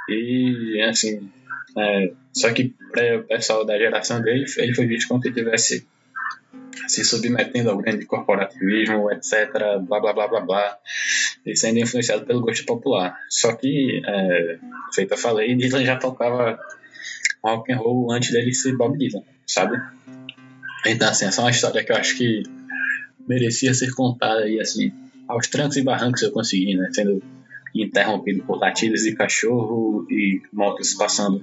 E, 0.08 0.80
assim, 0.88 1.30
é, 1.76 2.12
só 2.32 2.52
que 2.52 2.74
para 2.92 3.18
o 3.18 3.24
pessoal 3.24 3.64
da 3.64 3.76
geração 3.76 4.22
dele, 4.22 4.44
ele 4.56 4.74
foi 4.74 4.86
visto 4.86 5.08
como 5.08 5.22
se 5.22 5.32
tivesse 5.32 5.86
se 6.86 7.04
submetendo 7.04 7.70
ao 7.70 7.76
grande 7.76 8.06
corporativismo, 8.06 9.10
etc., 9.12 9.50
blá 9.86 10.00
blá 10.00 10.12
blá 10.12 10.28
blá 10.28 10.40
blá, 10.40 10.78
e 11.44 11.54
sendo 11.54 11.78
influenciado 11.78 12.24
pelo 12.24 12.40
gosto 12.40 12.64
popular. 12.64 13.18
Só 13.28 13.54
que, 13.54 14.00
é, 14.06 14.58
feito 14.94 15.12
eu 15.12 15.18
falei, 15.18 15.54
Dylan 15.54 15.84
já 15.84 15.96
tocava 15.96 16.58
rock 17.44 17.72
and 17.72 17.76
roll 17.76 18.10
antes 18.12 18.30
dele 18.30 18.54
ser 18.54 18.76
Bob 18.76 18.96
Dylan, 18.96 19.22
sabe? 19.46 19.76
Então, 20.86 21.08
assim, 21.08 21.26
essa 21.26 21.42
é 21.42 21.44
uma 21.44 21.50
história 21.50 21.84
que 21.84 21.92
eu 21.92 21.96
acho 21.96 22.16
que 22.16 22.42
merecia 23.28 23.74
ser 23.74 23.92
contada 23.94 24.48
e, 24.48 24.60
assim, 24.60 24.92
aos 25.26 25.46
trancos 25.48 25.76
e 25.76 25.82
barrancos 25.82 26.22
eu 26.22 26.32
consegui, 26.32 26.74
né? 26.74 26.88
Sendo 26.92 27.22
interrompido 27.74 28.42
por 28.44 28.58
latidas 28.58 29.02
de 29.02 29.14
cachorro 29.14 30.06
e 30.10 30.40
motos 30.52 30.94
passando. 30.94 31.42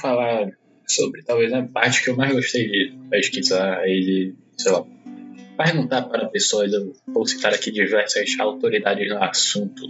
falar 0.00 0.50
sobre 0.86 1.22
talvez 1.22 1.52
a 1.52 1.62
parte 1.62 2.02
que 2.02 2.10
eu 2.10 2.16
mais 2.16 2.32
gostei 2.32 2.66
de 2.66 2.92
pesquisar 3.08 3.86
e 3.86 4.00
de, 4.00 4.34
sei 4.56 4.72
lá, 4.72 4.84
perguntar 5.56 6.02
para 6.02 6.28
pessoas, 6.28 6.72
eu 6.72 6.92
vou 7.06 7.26
citar 7.26 7.52
aqui 7.52 7.70
diversas 7.70 8.38
autoridades 8.38 9.08
no 9.08 9.22
assunto 9.22 9.86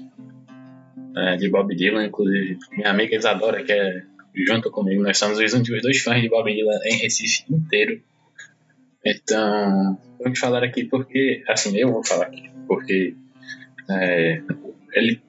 é, 1.17 1.37
de 1.37 1.49
Bob 1.49 1.75
Dylan, 1.75 2.07
inclusive 2.07 2.59
minha 2.73 2.91
amiga 2.91 3.17
Isadora, 3.17 3.63
que 3.63 3.73
é 3.73 4.03
junto 4.35 4.71
comigo, 4.71 5.03
nós 5.03 5.19
somos 5.19 5.39
os 5.39 5.53
últimos 5.53 5.83
dois 5.83 5.99
fãs 6.01 6.21
de 6.21 6.29
Bob 6.29 6.53
Dylan 6.53 6.79
em 6.85 6.97
Recife 6.97 7.45
inteiro. 7.51 8.01
Então, 9.05 9.99
vamos 10.23 10.39
falar 10.39 10.63
aqui 10.63 10.85
porque, 10.85 11.43
assim, 11.49 11.77
eu 11.77 11.93
vou 11.93 12.05
falar 12.05 12.27
aqui, 12.27 12.51
porque 12.67 13.15
é, 13.91 14.43
ele 14.93 15.21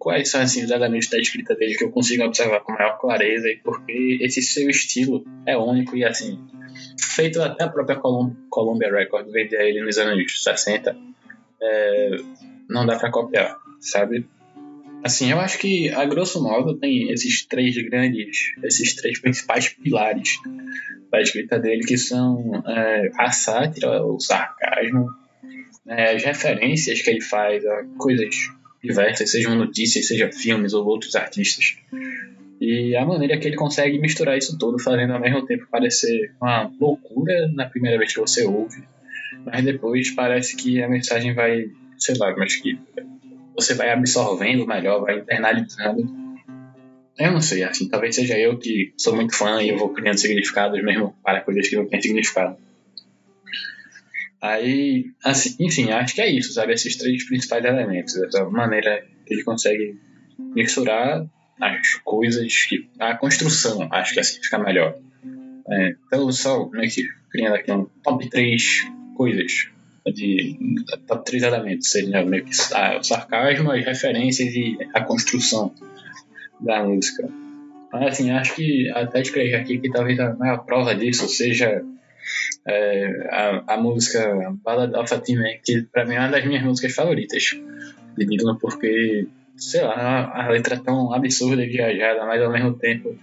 quais 0.00 0.30
são 0.30 0.40
assim, 0.40 0.64
os 0.64 0.70
elementos 0.70 1.08
da 1.08 1.18
escrita 1.18 1.54
dele 1.54 1.74
que 1.74 1.84
eu 1.84 1.90
consigo 1.90 2.24
observar 2.24 2.60
com 2.60 2.72
maior 2.72 2.98
clareza 2.98 3.48
e 3.48 3.56
porque 3.56 4.18
esse 4.22 4.40
seu 4.42 4.68
estilo 4.70 5.24
é 5.44 5.56
único 5.58 5.94
e 5.94 6.04
assim 6.04 6.42
feito 7.00 7.40
até 7.42 7.64
a 7.64 7.68
própria 7.68 7.96
Colum 7.96 8.34
Columbia 8.48 8.90
Records 8.90 9.32
vender 9.32 9.60
ele 9.60 9.82
nos 9.82 9.98
anos 9.98 10.42
60 10.42 10.96
é, 11.62 12.16
não 12.68 12.86
dá 12.86 12.96
para 12.96 13.10
copiar 13.10 13.56
sabe 13.80 14.26
assim 15.02 15.30
eu 15.30 15.40
acho 15.40 15.58
que 15.58 15.90
a 15.90 16.04
grosso 16.04 16.42
modo 16.42 16.76
tem 16.76 17.10
esses 17.10 17.46
três 17.46 17.76
grandes 17.88 18.52
esses 18.62 18.94
três 18.94 19.20
principais 19.20 19.68
pilares 19.68 20.36
da 21.10 21.20
escrita 21.20 21.58
dele 21.58 21.84
que 21.84 21.98
são 21.98 22.62
é, 22.66 23.10
a 23.18 23.30
sátira 23.30 24.04
o 24.04 24.20
sarcasmo 24.20 25.08
é, 25.86 26.14
as 26.14 26.22
referências 26.22 27.02
que 27.02 27.10
ele 27.10 27.20
faz 27.20 27.66
a 27.66 27.84
coisas 27.98 28.34
diversas, 28.82 29.30
sejam 29.30 29.54
notícias, 29.54 30.06
seja 30.06 30.30
filmes 30.32 30.72
ou 30.72 30.86
outros 30.86 31.14
artistas. 31.14 31.76
E 32.60 32.94
a 32.94 33.06
maneira 33.06 33.38
que 33.38 33.48
ele 33.48 33.56
consegue 33.56 33.98
misturar 33.98 34.36
isso 34.36 34.58
tudo, 34.58 34.78
fazendo 34.78 35.14
ao 35.14 35.20
mesmo 35.20 35.46
tempo 35.46 35.66
parecer 35.70 36.34
uma 36.40 36.70
loucura 36.78 37.48
na 37.54 37.64
primeira 37.64 37.96
vez 37.96 38.12
que 38.12 38.20
você 38.20 38.44
ouve, 38.44 38.82
mas 39.46 39.64
depois 39.64 40.10
parece 40.10 40.54
que 40.56 40.82
a 40.82 40.88
mensagem 40.88 41.32
vai, 41.32 41.70
sei 41.98 42.16
lá, 42.18 42.36
mas 42.36 42.56
que 42.56 42.78
você 43.54 43.74
vai 43.74 43.90
absorvendo 43.90 44.66
melhor, 44.66 45.00
vai 45.00 45.20
internalizando. 45.20 46.02
Eu 47.18 47.32
não 47.32 47.40
sei, 47.40 47.62
assim, 47.62 47.88
talvez 47.88 48.14
seja 48.14 48.38
eu 48.38 48.58
que 48.58 48.92
sou 48.96 49.16
muito 49.16 49.34
fã 49.34 49.62
e 49.62 49.70
eu 49.70 49.78
vou 49.78 49.90
criando 49.90 50.18
significados 50.18 50.82
mesmo 50.82 51.14
para 51.22 51.40
coisas 51.40 51.66
que 51.66 51.76
não 51.76 51.86
têm 51.86 52.00
significado. 52.00 52.58
Aí, 54.40 55.06
assim, 55.24 55.54
enfim, 55.60 55.90
acho 55.90 56.14
que 56.14 56.20
é 56.20 56.30
isso, 56.30 56.52
sabe? 56.54 56.72
Esses 56.72 56.96
três 56.96 57.26
principais 57.26 57.64
elementos. 57.64 58.16
Essa 58.16 58.44
maneira 58.48 59.04
que 59.26 59.34
ele 59.34 59.44
consegue 59.44 59.98
misturar 60.38 61.26
as 61.60 61.94
coisas, 62.04 62.54
que, 62.66 62.88
a 62.98 63.16
construção, 63.16 63.88
acho 63.90 64.14
que 64.14 64.20
assim 64.20 64.42
fica 64.42 64.58
melhor. 64.58 64.96
É, 65.68 65.94
então, 66.06 66.30
só 66.32 66.68
meio 66.68 66.90
que 66.90 67.06
criando 67.30 67.54
aqui 67.54 67.70
um 67.70 67.86
top 68.02 68.28
3 68.28 68.88
coisas, 69.16 69.68
de 70.06 70.56
top 71.06 71.24
3 71.24 71.42
elementos, 71.42 71.90
seria 71.90 72.24
meio 72.24 72.44
que 72.44 72.50
o 72.50 73.02
sarcasmo, 73.02 73.70
as 73.70 73.84
referências 73.84 74.54
e 74.54 74.78
a 74.94 75.02
construção 75.02 75.72
da 76.58 76.82
música. 76.82 77.28
Mas, 77.92 78.12
assim, 78.12 78.30
acho 78.30 78.54
que 78.54 78.88
até 78.90 79.20
escrever 79.20 79.56
aqui 79.56 79.78
que 79.78 79.90
talvez 79.90 80.18
a 80.20 80.34
maior 80.34 80.64
prova 80.64 80.94
disso 80.94 81.28
seja 81.28 81.84
é, 82.66 83.28
a, 83.30 83.74
a 83.74 83.76
música 83.76 84.54
Ballad 84.62 84.94
of 84.94 85.12
a 85.12 85.18
Teen 85.18 85.38
que 85.64 85.82
pra 85.82 86.04
mim 86.04 86.14
é 86.14 86.20
uma 86.20 86.28
das 86.28 86.44
minhas 86.44 86.62
músicas 86.62 86.94
favoritas 86.94 87.56
de 88.16 88.26
Dylan, 88.26 88.56
porque, 88.56 89.26
sei 89.60 89.82
lá, 89.82 90.32
a 90.34 90.48
letra 90.48 90.74
é 90.74 90.78
tão 90.78 91.12
absurda 91.12 91.62
e 91.62 91.68
viajada, 91.68 92.24
mas 92.24 92.42
ao 92.42 92.50
mesmo 92.50 92.74
tempo 92.74 93.18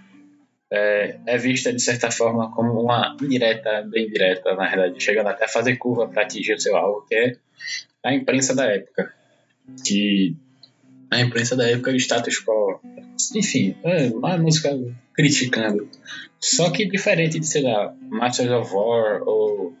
é, 0.70 1.18
é, 1.26 1.38
vista 1.38 1.72
de 1.72 1.80
certa 1.80 2.10
forma 2.10 2.50
como 2.52 2.80
uma 2.80 3.16
indireta, 3.20 3.82
bem 3.82 4.08
direta, 4.08 4.54
na 4.54 4.68
verdade, 4.68 5.02
chegando 5.02 5.28
até 5.28 5.44
a 5.44 5.48
fazer 5.48 5.76
curva 5.76 6.08
para 6.08 6.22
atingir 6.22 6.54
o 6.54 6.60
seu 6.60 6.76
alvo, 6.76 7.04
que 7.06 7.14
é 7.14 7.36
a 8.04 8.14
imprensa 8.14 8.54
da 8.54 8.66
época. 8.66 9.12
Que 9.84 10.34
a 11.10 11.20
imprensa 11.20 11.56
da 11.56 11.68
época, 11.68 11.90
o 11.90 11.96
status 11.96 12.42
quo, 12.44 12.80
enfim, 13.34 13.76
é 13.82 14.06
uma 14.08 14.38
música 14.38 14.70
criticando 15.14 15.88
só 16.40 16.70
que 16.70 16.86
diferente 16.86 17.40
de, 17.40 17.46
sei 17.46 17.62
lá, 17.62 17.94
Masters 18.08 18.50
of 18.50 18.72
War 18.72 19.22
ou, 19.26 19.76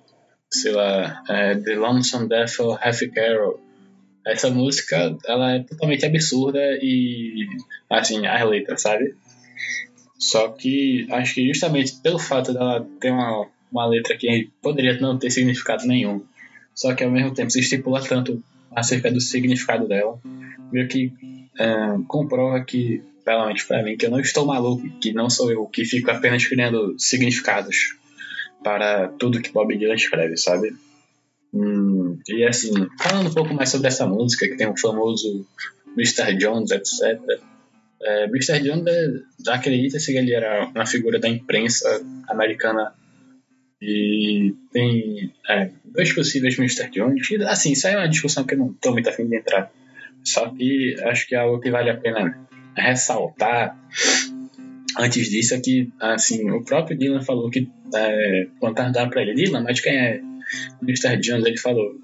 sei 0.50 0.72
lá, 0.72 1.22
é, 1.28 1.54
The 1.54 1.76
Lonesome 1.76 2.28
Death 2.28 2.58
of 2.60 2.78
Happy 2.82 3.10
Carol, 3.10 3.60
essa 4.28 4.50
música, 4.50 5.16
ela 5.26 5.54
é 5.54 5.60
totalmente 5.60 6.04
absurda 6.04 6.60
e, 6.82 7.46
assim, 7.88 8.26
as 8.26 8.48
letras, 8.48 8.82
sabe? 8.82 9.14
Só 10.18 10.48
que 10.48 11.06
acho 11.10 11.34
que 11.34 11.46
justamente 11.46 11.94
pelo 12.02 12.18
fato 12.18 12.52
dela 12.52 12.86
ter 13.00 13.10
uma, 13.10 13.46
uma 13.72 13.86
letra 13.86 14.16
que 14.16 14.50
poderia 14.60 14.98
não 15.00 15.18
ter 15.18 15.30
significado 15.30 15.86
nenhum, 15.86 16.22
só 16.74 16.94
que 16.94 17.04
ao 17.04 17.10
mesmo 17.10 17.32
tempo 17.32 17.50
se 17.50 17.60
estipula 17.60 18.02
tanto 18.02 18.42
acerca 18.74 19.10
do 19.10 19.20
significado 19.20 19.88
dela, 19.88 20.20
meio 20.70 20.88
que 20.88 21.12
é, 21.58 21.96
comprova 22.06 22.62
que 22.64 23.02
pelo 23.24 23.46
menos 23.46 23.62
para 23.62 23.82
mim, 23.82 23.94
que 23.94 24.06
eu 24.06 24.10
não 24.10 24.20
estou 24.20 24.46
maluco, 24.46 24.88
que 25.00 25.12
não 25.12 25.28
sou 25.28 25.52
eu 25.52 25.66
que 25.66 25.84
fico 25.84 26.10
apenas 26.10 26.46
criando 26.46 26.94
significados 26.98 27.94
para 28.64 29.08
tudo 29.08 29.42
que 29.42 29.52
Bob 29.52 29.76
Dylan 29.76 29.94
escreve, 29.94 30.36
sabe? 30.38 30.74
Hum, 31.52 32.18
e 32.28 32.44
assim, 32.44 32.72
falando 33.00 33.30
um 33.30 33.34
pouco 33.34 33.54
mais 33.54 33.70
sobre 33.70 33.88
essa 33.88 34.06
música, 34.06 34.46
que 34.46 34.56
tem 34.56 34.68
o 34.68 34.76
famoso 34.76 35.46
Mr. 35.96 36.36
Jones, 36.36 36.70
etc. 36.70 37.20
É, 38.00 38.24
Mr. 38.24 38.60
Jones 38.60 38.86
é, 38.86 39.50
acredita-se 39.50 40.12
que 40.12 40.18
ele 40.18 40.34
era 40.34 40.66
uma 40.66 40.86
figura 40.86 41.18
da 41.18 41.28
imprensa 41.28 42.04
americana 42.28 42.92
e 43.80 44.54
tem 44.72 45.32
é, 45.48 45.70
dois 45.84 46.12
possíveis 46.12 46.58
Mr. 46.58 46.90
Jones. 46.90 47.30
E, 47.30 47.42
assim, 47.44 47.72
isso 47.72 47.86
aí 47.86 47.94
é 47.94 47.98
uma 47.98 48.08
discussão 48.08 48.44
que 48.44 48.54
eu 48.54 48.58
não 48.58 48.70
estou 48.70 48.92
muito 48.92 49.08
afim 49.08 49.26
de 49.26 49.36
entrar. 49.36 49.70
Só 50.24 50.50
que 50.50 50.96
acho 51.04 51.26
que 51.26 51.34
é 51.34 51.38
algo 51.38 51.60
que 51.60 51.70
vale 51.70 51.90
a 51.90 51.96
pena 51.96 52.38
ressaltar 52.76 53.76
antes 54.98 55.30
disso 55.30 55.54
é 55.54 55.60
que, 55.60 55.90
assim, 56.00 56.50
o 56.50 56.62
próprio 56.64 56.98
Dylan 56.98 57.22
falou 57.22 57.50
que 57.50 57.68
é, 57.94 58.46
perguntaram 58.60 59.10
pra 59.10 59.22
ele, 59.22 59.34
Dylan, 59.34 59.62
mas 59.62 59.80
quem 59.80 59.96
é 59.96 60.20
Mr. 60.82 61.16
Jones? 61.18 61.46
Ele 61.46 61.58
falou, 61.58 61.94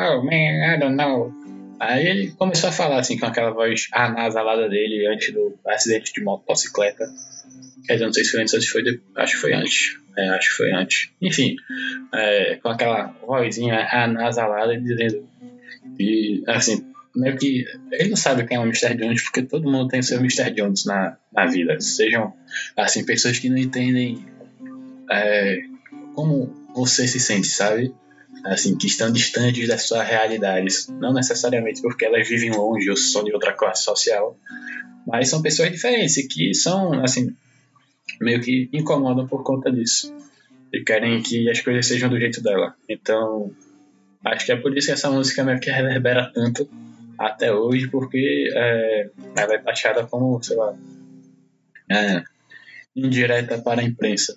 oh 0.00 0.22
man, 0.22 0.74
I 0.74 0.78
don't 0.78 0.96
know. 0.96 1.32
Aí 1.80 2.06
ele 2.06 2.30
começou 2.32 2.70
a 2.70 2.72
falar 2.72 2.98
assim 2.98 3.18
com 3.18 3.26
aquela 3.26 3.50
voz 3.50 3.88
anasalada 3.92 4.68
dele 4.68 5.06
antes 5.06 5.32
do 5.32 5.58
acidente 5.66 6.12
de 6.12 6.22
motocicleta. 6.22 7.06
Quer 7.86 7.94
dizer, 7.94 8.06
não 8.06 8.12
sei 8.12 8.24
se 8.24 8.30
foi 8.30 8.40
antes 8.40 8.54
ou 8.54 8.60
se 8.60 8.68
foi 8.68 8.82
depois. 8.82 9.16
Acho 9.16 9.34
que 9.34 9.40
foi 9.40 9.52
antes. 9.52 9.98
É, 10.16 10.28
acho 10.28 10.50
que 10.50 10.56
foi 10.56 10.72
antes. 10.72 11.10
Enfim, 11.20 11.56
é, 12.14 12.56
com 12.62 12.68
aquela 12.68 13.14
vozinha 13.26 13.86
anasalada 13.90 14.78
dizendo. 14.80 15.28
E 15.98 16.42
assim, 16.46 16.86
meio 17.14 17.36
que. 17.36 17.64
Ele 17.92 18.10
não 18.10 18.16
sabe 18.16 18.46
quem 18.46 18.56
é 18.56 18.60
o 18.60 18.64
Mr. 18.64 18.94
Jones, 18.94 19.22
porque 19.22 19.42
todo 19.42 19.70
mundo 19.70 19.88
tem 19.88 20.02
seu 20.02 20.18
Mr. 20.18 20.50
Jones 20.52 20.84
na, 20.84 21.16
na 21.32 21.46
vida. 21.46 21.78
Sejam, 21.80 22.32
assim, 22.76 23.04
pessoas 23.04 23.38
que 23.38 23.48
não 23.48 23.58
entendem 23.58 24.24
é, 25.10 25.58
como 26.14 26.63
você 26.74 27.06
se 27.06 27.20
sente, 27.20 27.48
sabe? 27.48 27.94
assim, 28.44 28.76
que 28.76 28.86
estão 28.86 29.10
distantes 29.10 29.68
das 29.68 29.82
suas 29.82 30.06
realidades. 30.06 30.88
Não 30.88 31.12
necessariamente 31.12 31.80
porque 31.80 32.04
elas 32.04 32.28
vivem 32.28 32.50
longe 32.50 32.90
ou 32.90 32.96
são 32.96 33.24
de 33.24 33.32
outra 33.32 33.52
classe 33.52 33.84
social, 33.84 34.36
mas 35.06 35.28
são 35.28 35.40
pessoas 35.40 35.70
diferentes 35.70 36.26
que 36.28 36.52
são, 36.54 36.92
assim, 37.02 37.34
meio 38.20 38.40
que 38.40 38.68
incomodam 38.72 39.26
por 39.26 39.42
conta 39.42 39.70
disso. 39.72 40.14
E 40.72 40.82
querem 40.82 41.22
que 41.22 41.48
as 41.48 41.60
coisas 41.60 41.86
sejam 41.86 42.10
do 42.10 42.18
jeito 42.18 42.42
dela. 42.42 42.74
Então, 42.88 43.50
acho 44.24 44.44
que 44.44 44.52
é 44.52 44.56
por 44.56 44.76
isso 44.76 44.88
que 44.88 44.92
essa 44.92 45.10
música 45.10 45.44
meio 45.44 45.60
que 45.60 45.70
reverbera 45.70 46.30
tanto 46.34 46.68
até 47.16 47.52
hoje, 47.52 47.88
porque 47.88 48.50
é, 48.54 49.10
ela 49.36 49.54
é 49.54 49.58
taxada 49.58 50.04
como, 50.04 50.42
sei 50.42 50.56
lá, 50.56 50.74
é, 51.88 52.24
indireta 52.96 53.58
para 53.58 53.80
a 53.80 53.84
imprensa 53.84 54.36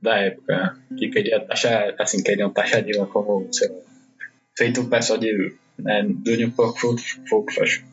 da 0.00 0.16
época 0.18 0.76
que 0.96 1.08
queria 1.08 1.40
taxar, 1.40 1.94
assim, 1.98 2.22
queriam 2.22 2.50
taxar 2.50 2.82
Dylan 2.82 3.06
como, 3.06 3.48
sei 3.52 3.68
lá, 3.68 3.76
feito 4.56 4.80
o 4.82 4.88
pessoal 4.88 5.18
de, 5.18 5.54
né, 5.78 6.02
do 6.02 6.36
New 6.36 6.52
York 6.56 7.02
Folk, 7.28 7.60
acho. 7.60 7.84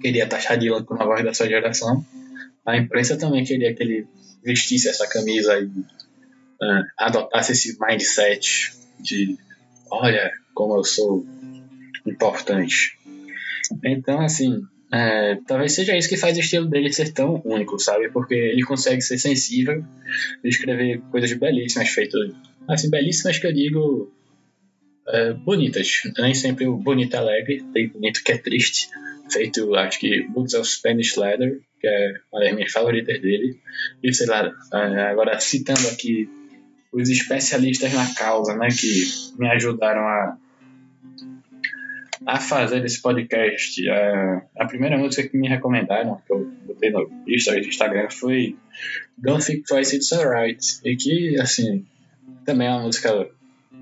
Queria 0.00 0.26
taxar 0.26 0.58
Dylan 0.58 0.84
como 0.84 1.02
a 1.02 1.06
voz 1.06 1.24
da 1.24 1.34
sua 1.34 1.48
geração. 1.48 2.04
A 2.66 2.76
imprensa 2.76 3.16
também 3.16 3.44
queria 3.44 3.74
que 3.74 3.82
ele 3.82 4.06
vestisse 4.44 4.88
essa 4.88 5.08
camisa 5.08 5.58
e 5.58 5.66
uh, 5.66 6.84
adotasse 6.98 7.52
esse 7.52 7.78
mindset 7.80 8.72
de 9.00 9.36
olha 9.90 10.30
como 10.54 10.76
eu 10.76 10.84
sou 10.84 11.26
importante. 12.06 12.98
Então, 13.84 14.20
assim, 14.20 14.62
é, 14.90 15.38
talvez 15.46 15.72
seja 15.72 15.96
isso 15.96 16.08
que 16.08 16.16
faz 16.16 16.36
o 16.36 16.40
estilo 16.40 16.66
dele 16.66 16.92
ser 16.92 17.12
tão 17.12 17.42
único, 17.44 17.78
sabe? 17.78 18.10
Porque 18.10 18.34
ele 18.34 18.62
consegue 18.62 19.02
ser 19.02 19.18
sensível, 19.18 19.84
escrever 20.42 21.00
coisas 21.10 21.32
belíssimas, 21.34 21.90
feitas 21.90 22.30
assim, 22.66 22.90
belíssimas 22.90 23.38
que 23.38 23.46
eu 23.46 23.52
digo 23.52 24.12
é, 25.08 25.32
bonitas. 25.32 26.02
Nem 26.18 26.34
sempre 26.34 26.66
o 26.66 26.76
bonito 26.76 27.14
é 27.14 27.18
alegre, 27.18 27.64
tem 27.72 27.88
bonito 27.88 28.22
que 28.22 28.32
é 28.32 28.38
triste. 28.38 28.88
Feito, 29.30 29.74
acho 29.74 29.98
que 29.98 30.22
Books 30.28 30.54
of 30.54 30.68
Spanish 30.68 31.16
Leather, 31.16 31.60
que 31.80 31.86
é 31.86 32.14
uma 32.32 32.42
das 32.42 32.54
minhas 32.54 32.72
favoritas 32.72 33.20
dele. 33.20 33.58
E 34.02 34.12
sei 34.12 34.26
lá, 34.26 34.50
é, 34.72 35.00
agora 35.02 35.38
citando 35.38 35.86
aqui 35.88 36.28
os 36.92 37.10
especialistas 37.10 37.92
na 37.92 38.14
causa, 38.14 38.56
né, 38.56 38.68
que 38.68 39.04
me 39.38 39.48
ajudaram 39.48 40.00
a 40.00 40.38
a 42.26 42.40
fazer 42.40 42.84
esse 42.84 43.00
podcast, 43.00 43.88
a, 43.88 44.42
a 44.58 44.66
primeira 44.66 44.98
música 44.98 45.28
que 45.28 45.36
me 45.36 45.48
recomendaram, 45.48 46.20
que 46.26 46.32
eu 46.32 46.50
botei 46.66 46.90
no 46.90 47.10
Instagram, 47.26 48.10
foi 48.10 48.56
Don't 49.16 49.44
Think 49.44 49.62
Twice 49.64 49.96
It's 49.96 50.12
Alright. 50.12 50.60
E 50.84 50.96
que, 50.96 51.40
assim, 51.40 51.84
também 52.44 52.68
é 52.68 52.70
uma 52.70 52.82
música 52.82 53.28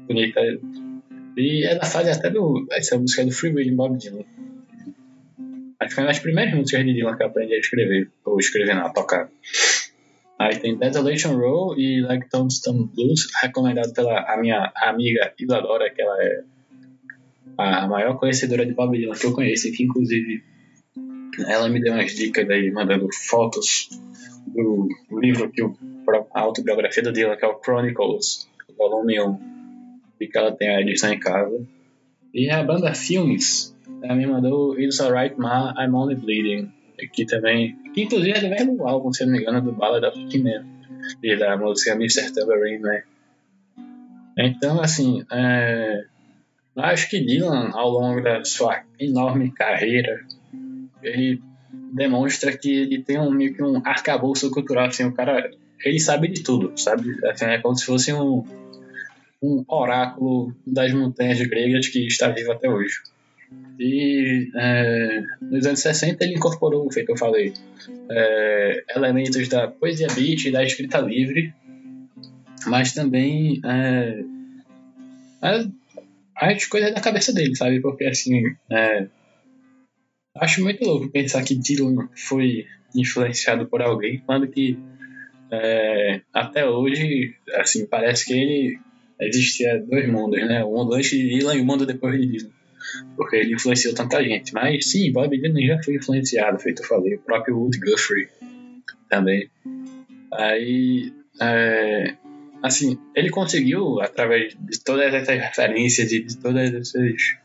bonita. 0.06 0.40
E 1.36 1.64
ela 1.66 1.84
faz 1.84 2.08
até 2.08 2.30
do, 2.30 2.66
essa 2.72 2.98
música 2.98 3.24
do 3.24 3.32
Free 3.32 3.52
Will 3.52 3.76
Bob 3.76 3.98
Dylan. 3.98 4.24
Acho 5.78 5.88
que 5.90 5.94
foi 5.94 6.04
uma 6.04 6.08
das 6.08 6.18
primeiras 6.18 6.54
músicas 6.54 6.84
de 6.84 6.94
Dylan 6.94 7.16
que 7.16 7.22
eu 7.22 7.26
aprendi 7.26 7.54
a 7.54 7.58
escrever, 7.58 8.10
ou 8.24 8.38
escrever 8.38 8.74
não, 8.74 8.86
a 8.86 8.90
tocar. 8.90 9.28
Aí 10.38 10.56
tem 10.58 10.76
Desolation 10.76 11.36
Row 11.36 11.78
e 11.78 12.00
Like 12.02 12.28
Tombstone 12.28 12.90
Blues, 12.94 13.28
recomendado 13.42 13.92
pela 13.92 14.20
a 14.20 14.36
minha 14.36 14.70
amiga 14.76 15.32
Isadora, 15.38 15.90
que 15.90 16.02
ela 16.02 16.22
é 16.22 16.42
a 17.56 17.86
maior 17.86 18.18
conhecedora 18.18 18.66
de 18.66 18.72
Dylan 18.72 19.14
que 19.14 19.26
eu 19.26 19.32
conheço, 19.32 19.70
que 19.72 19.82
inclusive 19.84 20.42
ela 21.46 21.68
me 21.68 21.80
deu 21.80 21.92
umas 21.92 22.14
dicas 22.14 22.48
aí, 22.48 22.70
mandando 22.70 23.08
fotos 23.12 23.88
do 24.46 24.88
livro 25.20 25.50
que 25.50 25.62
o, 25.62 25.76
a 26.34 26.40
autobiografia 26.40 27.02
do 27.02 27.12
Dylan, 27.12 27.36
que 27.36 27.44
é 27.44 27.48
o 27.48 27.60
Chronicles, 27.62 28.48
volume 28.76 29.20
1, 29.20 29.38
e 30.20 30.26
que 30.26 30.38
ela 30.38 30.52
tem 30.52 30.68
a 30.68 30.80
edição 30.80 31.12
em 31.12 31.18
casa. 31.18 31.66
E 32.32 32.50
a 32.50 32.62
banda 32.62 32.94
Filmes, 32.94 33.74
ela 34.02 34.14
me 34.14 34.26
mandou 34.26 34.78
It's 34.78 35.00
Alright 35.00 35.38
Ma, 35.38 35.74
I'm 35.78 35.94
Only 35.94 36.14
Bleeding, 36.14 36.72
que 37.12 37.26
também, 37.26 37.76
que 37.92 38.02
inclusive 38.02 38.32
é 38.32 38.64
do 38.64 38.86
álbum, 38.86 39.12
se 39.12 39.24
não 39.24 39.32
me 39.32 39.40
engano, 39.40 39.60
do 39.60 39.72
Ballad 39.72 40.06
of 40.06 40.38
Man, 40.38 40.66
e 41.22 41.36
da 41.36 41.56
música 41.56 41.92
Mr. 41.92 42.32
Tambourine, 42.32 42.78
né? 42.78 43.04
Então, 44.38 44.80
assim, 44.80 45.24
é, 45.30 46.04
Acho 46.76 47.08
que 47.08 47.20
Dylan, 47.20 47.70
ao 47.72 47.88
longo 47.88 48.20
da 48.20 48.44
sua 48.44 48.82
enorme 49.00 49.50
carreira, 49.50 50.24
ele 51.02 51.40
demonstra 51.92 52.56
que 52.56 52.70
ele 52.70 53.02
tem 53.02 53.18
um 53.18 53.30
meio 53.30 53.54
que 53.54 53.62
um 53.62 53.80
arcabouço 53.84 54.50
cultural, 54.50 54.86
assim, 54.86 55.04
o 55.04 55.12
cara, 55.12 55.50
ele 55.82 55.98
sabe 55.98 56.28
de 56.28 56.42
tudo, 56.42 56.72
sabe? 56.76 57.16
Assim, 57.26 57.46
é 57.46 57.58
como 57.58 57.74
se 57.76 57.86
fosse 57.86 58.12
um, 58.12 58.44
um 59.42 59.64
oráculo 59.66 60.54
das 60.66 60.92
montanhas 60.92 61.40
gregas 61.46 61.88
que 61.88 62.06
está 62.06 62.28
vivo 62.28 62.52
até 62.52 62.68
hoje. 62.68 63.00
E 63.78 64.50
é, 64.54 65.22
nos 65.40 65.66
anos 65.66 65.80
60 65.80 66.24
ele 66.24 66.34
incorporou, 66.34 66.90
feito 66.90 67.12
eu 67.12 67.16
falei, 67.16 67.52
é, 68.10 68.84
elementos 68.94 69.48
da 69.48 69.68
poesia 69.68 70.08
beat 70.08 70.46
e 70.46 70.50
da 70.50 70.64
escrita 70.64 70.98
livre, 70.98 71.54
mas 72.66 72.92
também 72.92 73.60
é, 73.64 74.24
é 75.42 75.66
as 76.36 76.64
coisas 76.66 76.94
da 76.94 77.00
cabeça 77.00 77.32
dele, 77.32 77.56
sabe? 77.56 77.80
Porque 77.80 78.04
assim, 78.04 78.42
é, 78.70 79.06
acho 80.36 80.62
muito 80.62 80.84
louco 80.84 81.10
pensar 81.10 81.42
que 81.42 81.54
Dylan 81.54 82.08
foi 82.14 82.66
influenciado 82.94 83.66
por 83.66 83.82
alguém, 83.82 84.22
quando 84.26 84.48
que 84.48 84.78
é, 85.50 86.20
até 86.32 86.66
hoje, 86.66 87.34
assim, 87.54 87.86
parece 87.86 88.26
que 88.26 88.32
ele 88.32 88.78
existia 89.20 89.78
dois 89.78 90.08
mundos, 90.08 90.40
né? 90.40 90.62
O 90.64 90.72
mundo 90.72 90.94
antes 90.94 91.10
de 91.10 91.28
Dylan 91.28 91.54
e 91.54 91.60
o 91.60 91.64
mundo 91.64 91.86
depois 91.86 92.20
de 92.20 92.26
Dylan. 92.26 92.50
Porque 93.16 93.36
ele 93.36 93.54
influenciou 93.54 93.94
tanta 93.94 94.22
gente. 94.22 94.52
Mas 94.52 94.90
sim, 94.90 95.12
Bob 95.12 95.36
Dylan 95.36 95.66
já 95.66 95.82
foi 95.82 95.96
influenciado, 95.96 96.58
feito 96.58 96.82
eu 96.82 96.86
falei. 96.86 97.14
O 97.14 97.20
próprio 97.20 97.58
Woody 97.58 97.78
Guthrie 97.78 98.28
também. 99.08 99.48
Aí, 100.32 101.12
é, 101.40 102.14
assim, 102.66 102.98
ele 103.14 103.30
conseguiu, 103.30 104.00
através 104.00 104.54
de 104.58 104.80
todas 104.80 105.14
essas 105.14 105.38
referências 105.38 106.10
e 106.12 106.24
de 106.24 106.36
todas 106.36 106.74
essas 106.74 107.36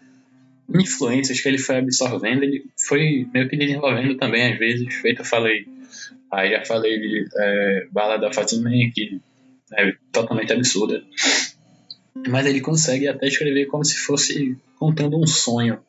influências 0.73 1.39
que 1.39 1.47
ele 1.47 1.57
foi 1.57 1.77
absorvendo, 1.77 2.43
ele 2.43 2.65
foi 2.87 3.27
meio 3.33 3.47
que 3.47 3.57
desenvolvendo 3.57 4.15
também, 4.17 4.51
às 4.51 4.57
vezes, 4.57 4.93
feito 4.95 5.21
eu 5.21 5.25
falei, 5.25 5.65
aí 6.31 6.51
já 6.51 6.65
falei 6.65 6.99
de 6.99 7.27
é, 7.37 7.87
Bala 7.91 8.17
da 8.17 8.31
Fatima, 8.31 8.69
que 8.93 9.19
é 9.73 9.93
totalmente 10.11 10.53
absurda, 10.53 11.03
mas 12.27 12.45
ele 12.45 12.61
consegue 12.61 13.07
até 13.07 13.27
escrever 13.27 13.67
como 13.67 13.85
se 13.85 13.97
fosse 13.97 14.57
contando 14.77 15.19
um 15.19 15.27
sonho, 15.27 15.79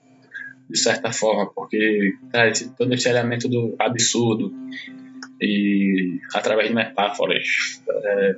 de 0.69 0.79
certa 0.79 1.13
forma, 1.13 1.51
porque 1.53 2.15
todo 2.77 2.93
esse 2.95 3.09
elemento 3.09 3.49
do 3.49 3.75
absurdo 3.79 4.53
e 5.41 6.21
através 6.35 6.69
de 6.69 6.75
metáforas, 6.75 7.83
é, 7.89 8.37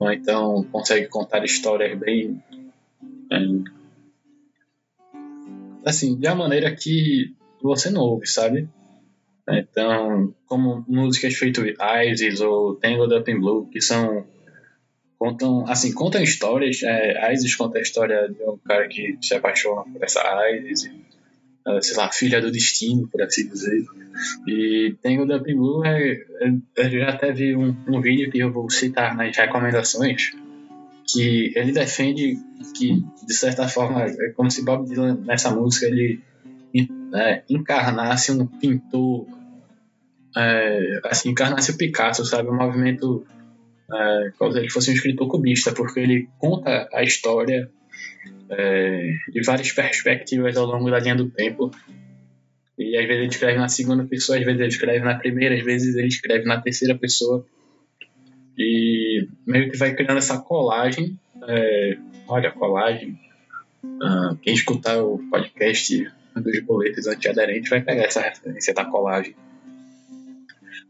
ou 0.00 0.10
então 0.10 0.64
consegue 0.72 1.06
contar 1.08 1.44
histórias 1.44 1.96
bem. 1.98 2.42
assim, 5.84 6.18
de 6.18 6.26
uma 6.26 6.36
maneira 6.36 6.74
que 6.74 7.34
você 7.62 7.90
não 7.90 8.00
ouve, 8.00 8.26
sabe? 8.26 8.68
Então, 9.48 10.34
como 10.46 10.84
músicas 10.88 11.34
feitas 11.34 11.74
Isis 12.06 12.40
ou 12.40 12.76
Tangled 12.76 13.14
Up 13.14 13.30
in 13.30 13.40
Blue, 13.40 13.68
que 13.68 13.80
são 13.80 14.26
contam 15.18 15.66
assim 15.68 15.92
contam 15.92 16.22
histórias 16.22 16.82
é, 16.82 17.32
Isis 17.34 17.54
conta 17.54 17.78
a 17.78 17.82
história 17.82 18.26
de 18.28 18.42
um 18.42 18.56
cara 18.56 18.88
que 18.88 19.18
se 19.20 19.34
apaixona 19.34 19.82
por 19.82 20.02
essa 20.02 20.22
Isis 20.50 20.90
sei 21.80 21.96
lá, 21.96 22.10
filha 22.10 22.40
do 22.40 22.50
destino, 22.50 23.08
por 23.08 23.22
assim 23.22 23.48
dizer. 23.48 23.84
E 24.46 24.96
Tango 25.02 25.26
da 25.26 25.38
Blue, 25.38 25.84
é, 25.84 26.12
é, 26.40 26.86
eu 26.86 26.90
já 26.90 27.10
até 27.10 27.32
vi 27.32 27.54
um, 27.54 27.74
um 27.88 28.00
vídeo 28.00 28.30
que 28.30 28.38
eu 28.38 28.52
vou 28.52 28.68
citar 28.70 29.16
nas 29.16 29.36
recomendações, 29.36 30.32
que 31.06 31.52
ele 31.56 31.72
defende 31.72 32.38
que, 32.76 33.02
de 33.26 33.34
certa 33.34 33.68
forma, 33.68 34.04
é 34.04 34.30
como 34.30 34.50
se 34.50 34.64
Bob 34.64 34.88
Dylan, 34.88 35.20
nessa 35.24 35.50
música, 35.50 35.86
ele 35.86 36.20
é, 37.14 37.42
encarnasse 37.48 38.32
um 38.32 38.46
pintor, 38.46 39.26
é, 40.36 41.00
assim, 41.04 41.30
encarnasse 41.30 41.72
o 41.72 41.76
Picasso, 41.76 42.24
sabe? 42.24 42.48
Um 42.48 42.56
movimento 42.56 43.26
é, 43.92 44.32
como 44.38 44.52
se 44.52 44.58
ele 44.58 44.70
fosse 44.70 44.90
um 44.90 44.94
escritor 44.94 45.28
cubista, 45.28 45.72
porque 45.72 46.00
ele 46.00 46.28
conta 46.38 46.88
a 46.92 47.02
história 47.02 47.70
é, 48.50 49.16
de 49.28 49.42
várias 49.42 49.72
perspectivas 49.72 50.56
ao 50.56 50.66
longo 50.66 50.90
da 50.90 50.98
linha 50.98 51.14
do 51.14 51.30
tempo. 51.30 51.70
E 52.78 52.96
às 52.96 53.06
vezes 53.06 53.22
ele 53.22 53.30
escreve 53.30 53.58
na 53.58 53.68
segunda 53.68 54.04
pessoa, 54.04 54.38
às 54.38 54.44
vezes 54.44 54.60
ele 54.60 54.68
escreve 54.68 55.04
na 55.04 55.14
primeira, 55.14 55.54
às 55.54 55.62
vezes 55.62 55.94
ele 55.94 56.08
escreve 56.08 56.44
na 56.44 56.60
terceira 56.60 56.94
pessoa. 56.96 57.46
E 58.58 59.28
meio 59.46 59.70
que 59.70 59.78
vai 59.78 59.94
criando 59.94 60.18
essa 60.18 60.38
colagem. 60.38 61.18
É, 61.46 61.98
olha, 62.26 62.50
colagem. 62.50 63.18
Ah, 64.02 64.36
quem 64.42 64.54
escutar 64.54 65.02
o 65.02 65.18
podcast 65.30 66.10
dos 66.36 66.60
boletos 66.60 67.06
antiaderentes 67.06 67.70
vai 67.70 67.80
pegar 67.80 68.04
essa 68.04 68.20
referência 68.20 68.74
da 68.74 68.84
colagem. 68.84 69.34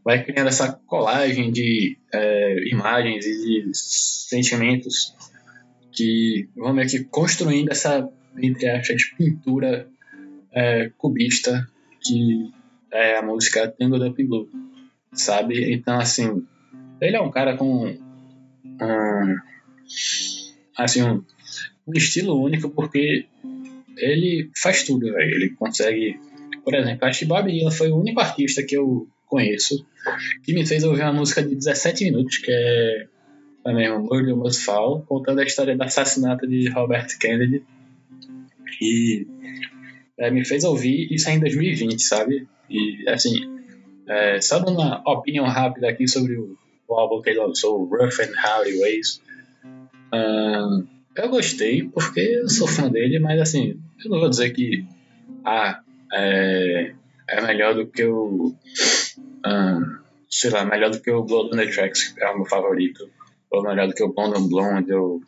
Vai 0.03 0.23
criando 0.23 0.47
essa 0.47 0.73
colagem 0.87 1.51
de 1.51 1.97
é, 2.13 2.69
imagens 2.69 3.25
e 3.25 3.63
de 3.63 3.71
sentimentos 3.73 5.13
que 5.91 6.49
vão 6.55 6.73
meio 6.73 6.89
que 6.89 7.03
construindo 7.05 7.69
essa, 7.69 8.07
entre 8.37 8.69
aspas, 8.69 9.03
pintura 9.17 9.87
é, 10.53 10.91
cubista 10.97 11.67
que 12.01 12.51
é 12.91 13.17
a 13.17 13.21
música 13.21 13.67
Tango 13.67 13.99
da 13.99 14.09
Blue, 14.09 14.49
sabe? 15.13 15.73
Então, 15.73 15.99
assim, 15.99 16.45
ele 16.99 17.15
é 17.15 17.21
um 17.21 17.31
cara 17.31 17.55
com 17.55 17.85
um, 17.85 19.35
assim, 20.77 21.03
um, 21.03 21.23
um 21.87 21.93
estilo 21.93 22.41
único 22.41 22.69
porque 22.69 23.25
ele 23.97 24.49
faz 24.61 24.83
tudo, 24.83 25.11
véio. 25.13 25.35
ele 25.35 25.49
consegue, 25.51 26.19
por 26.63 26.73
exemplo, 26.73 27.07
acho 27.07 27.19
que 27.19 27.25
Bob 27.25 27.51
Dylan 27.51 27.71
foi 27.71 27.91
o 27.91 27.99
único 27.99 28.19
artista 28.19 28.63
que 28.63 28.75
eu 28.75 29.07
conheço 29.27 29.85
que 30.43 30.53
me 30.53 30.65
fez 30.65 30.83
ouvir 30.83 31.03
uma 31.03 31.13
música 31.13 31.43
de 31.43 31.55
17 31.55 32.03
minutos, 32.05 32.37
que 32.37 32.51
é 32.51 33.07
também 33.63 33.91
o 33.91 33.99
Murder 33.99 34.35
Must 34.35 34.63
Fall, 34.63 35.03
contando 35.07 35.39
a 35.39 35.43
história 35.43 35.75
do 35.75 35.83
assassinato 35.83 36.47
de 36.47 36.69
Robert 36.69 37.07
Kennedy. 37.19 37.63
E 38.81 39.27
é, 40.17 40.31
me 40.31 40.45
fez 40.45 40.63
ouvir 40.63 41.07
isso 41.11 41.29
em 41.29 41.39
2020, 41.39 42.01
sabe? 42.01 42.47
E 42.69 43.07
assim, 43.07 43.35
é, 44.07 44.41
só 44.41 44.59
dando 44.59 44.79
uma 44.79 45.01
opinião 45.05 45.45
rápida 45.45 45.89
aqui 45.89 46.07
sobre 46.07 46.35
o, 46.35 46.57
o 46.87 46.93
álbum 46.95 47.21
que 47.21 47.29
ele 47.29 47.39
lançou, 47.39 47.85
Rough 47.85 48.19
and 48.19 48.33
Rowdy 48.41 48.79
Ways. 48.79 49.21
Uh, 50.13 50.87
eu 51.15 51.29
gostei 51.29 51.83
porque 51.83 52.19
eu 52.19 52.49
sou 52.49 52.67
fã 52.67 52.89
dele, 52.89 53.19
mas 53.19 53.39
assim, 53.39 53.79
eu 54.03 54.09
não 54.09 54.19
vou 54.19 54.29
dizer 54.29 54.49
que 54.51 54.85
ah, 55.45 55.81
é, 56.11 56.93
é 57.27 57.41
melhor 57.41 57.75
do 57.75 57.85
que 57.85 58.03
o. 58.03 58.55
Uh, 59.45 60.01
sei 60.29 60.49
lá, 60.49 60.65
melhor 60.65 60.89
do 60.89 60.99
que 60.99 61.11
o 61.11 61.23
Blood 61.23 61.53
on 61.53 61.57
the 61.57 61.67
Tracks, 61.67 62.09
que 62.09 62.23
é 62.23 62.29
o 62.29 62.37
meu 62.37 62.45
favorito 62.45 63.09
ou 63.51 63.63
melhor 63.63 63.87
do 63.87 63.93
que 63.93 64.03
o 64.03 64.13
Blonde 64.13 64.37
on 64.37 64.47
Blonde, 64.47 64.93
ou 64.93 65.21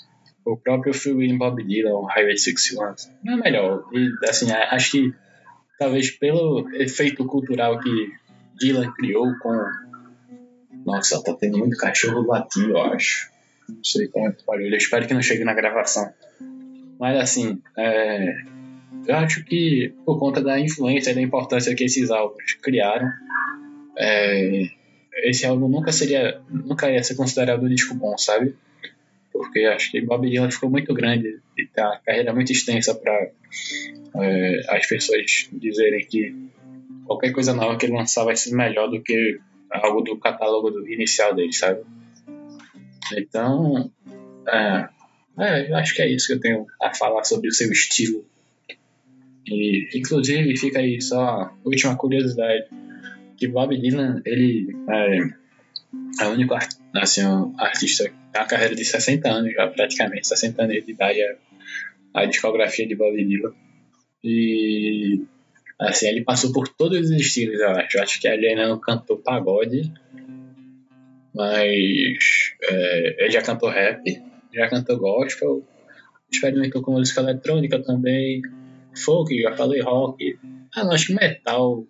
o 0.45 0.57
próprio 0.57 0.93
Phil 0.93 1.17
William 1.17 1.37
Bob 1.37 1.63
Dylan, 1.63 1.93
o 1.93 2.05
Highway 2.05 2.37
61. 2.37 2.95
Não 3.23 3.33
é 3.33 3.37
melhor. 3.37 3.85
E, 3.93 4.11
assim, 4.27 4.51
acho 4.51 4.91
que 4.91 5.13
talvez 5.77 6.11
pelo 6.11 6.69
efeito 6.75 7.25
cultural 7.25 7.79
que 7.79 8.11
Dylan 8.59 8.91
criou 8.93 9.33
com. 9.39 9.53
Nossa, 10.85 11.23
tá 11.23 11.33
tendo 11.33 11.57
muito 11.57 11.77
cachorro 11.77 12.25
latindo, 12.25 12.71
eu 12.71 12.81
acho. 12.81 13.31
Não 13.69 13.83
sei 13.83 14.07
como 14.07 14.27
é 14.27 14.31
que 14.31 14.45
barulho. 14.45 14.73
Eu 14.73 14.77
espero 14.77 15.07
que 15.07 15.13
não 15.13 15.21
chegue 15.21 15.43
na 15.43 15.53
gravação. 15.53 16.11
Mas 16.99 17.17
assim, 17.17 17.61
é... 17.77 18.35
eu 19.07 19.15
acho 19.15 19.43
que 19.45 19.93
por 20.05 20.19
conta 20.19 20.41
da 20.41 20.59
influência 20.59 21.11
e 21.11 21.15
da 21.15 21.21
importância 21.21 21.73
que 21.73 21.85
esses 21.85 22.11
álbuns 22.11 22.53
criaram, 22.61 23.09
é 23.97 24.67
esse 25.17 25.45
álbum 25.45 25.67
nunca 25.67 25.91
seria, 25.91 26.41
nunca 26.49 26.89
ia 26.89 27.03
ser 27.03 27.15
considerado 27.15 27.63
um 27.63 27.69
disco 27.69 27.93
bom, 27.95 28.17
sabe? 28.17 28.55
Porque 29.31 29.59
acho 29.65 29.91
que 29.91 30.01
Bob 30.01 30.29
Dylan 30.29 30.51
ficou 30.51 30.69
muito 30.69 30.93
grande 30.93 31.39
e 31.57 31.67
uma 31.77 31.97
carreira 31.99 32.33
muito 32.33 32.51
extensa 32.51 32.93
para 32.95 33.29
é, 34.21 34.61
as 34.69 34.85
pessoas 34.87 35.49
dizerem 35.51 36.05
que 36.05 36.35
qualquer 37.05 37.31
coisa 37.31 37.53
nova 37.53 37.77
que 37.77 37.85
ele 37.85 37.93
lançar 37.93 38.23
vai 38.23 38.35
ser 38.35 38.55
melhor 38.55 38.89
do 38.89 39.01
que 39.01 39.39
algo 39.71 40.01
do 40.01 40.17
catálogo 40.17 40.69
do 40.69 40.87
inicial 40.87 41.33
dele, 41.33 41.53
sabe? 41.53 41.81
Então, 43.17 43.91
é, 44.47 44.89
é, 45.39 45.73
acho 45.73 45.95
que 45.95 46.01
é 46.01 46.09
isso 46.09 46.27
que 46.27 46.33
eu 46.33 46.39
tenho 46.39 46.65
a 46.81 46.93
falar 46.93 47.23
sobre 47.23 47.49
o 47.49 47.53
seu 47.53 47.71
estilo. 47.71 48.25
E, 49.47 49.89
inclusive, 49.95 50.55
fica 50.57 50.79
aí 50.79 51.01
só 51.01 51.21
a 51.21 51.53
última 51.65 51.97
curiosidade 51.97 52.65
que 53.43 53.47
Bob 53.49 53.77
Dylan, 53.77 54.21
ele 54.25 54.73
é, 54.89 55.17
é 56.23 56.27
o 56.27 56.31
único 56.31 56.55
assim, 56.95 57.25
um 57.25 57.53
artista 57.59 58.09
uma 58.33 58.45
carreira 58.45 58.73
de 58.73 58.85
60 58.85 59.29
anos 59.29 59.53
já, 59.53 59.67
praticamente, 59.67 60.27
60 60.27 60.63
anos 60.63 60.85
de 60.85 60.91
idade 60.91 61.21
é 61.21 61.37
a 62.13 62.25
discografia 62.25 62.87
de 62.87 62.95
Bob 62.95 63.15
Dylan. 63.23 63.53
E 64.23 65.21
assim, 65.77 66.07
ele 66.07 66.23
passou 66.23 66.53
por 66.53 66.69
todos 66.69 66.99
os 66.99 67.11
estilos, 67.11 67.59
eu 67.59 67.69
acho. 67.69 67.97
Eu 67.97 68.03
acho 68.03 68.21
que 68.21 68.27
ele 68.27 68.47
ainda 68.47 68.67
não 68.67 68.79
cantou 68.79 69.17
pagode, 69.17 69.91
mas 71.35 72.55
é, 72.63 73.23
ele 73.23 73.31
já 73.31 73.41
cantou 73.41 73.69
rap, 73.69 74.01
já 74.53 74.69
cantou 74.69 74.97
gospel, 74.97 75.67
experimentou 76.31 76.81
com 76.81 76.93
música 76.93 77.21
eletrônica 77.21 77.77
também, 77.83 78.41
folk, 78.95 79.39
já 79.41 79.55
falei 79.55 79.81
rock, 79.81 80.39
ah, 80.75 80.85
não, 80.85 80.93
acho 80.93 81.07
que 81.07 81.13
metal 81.13 81.85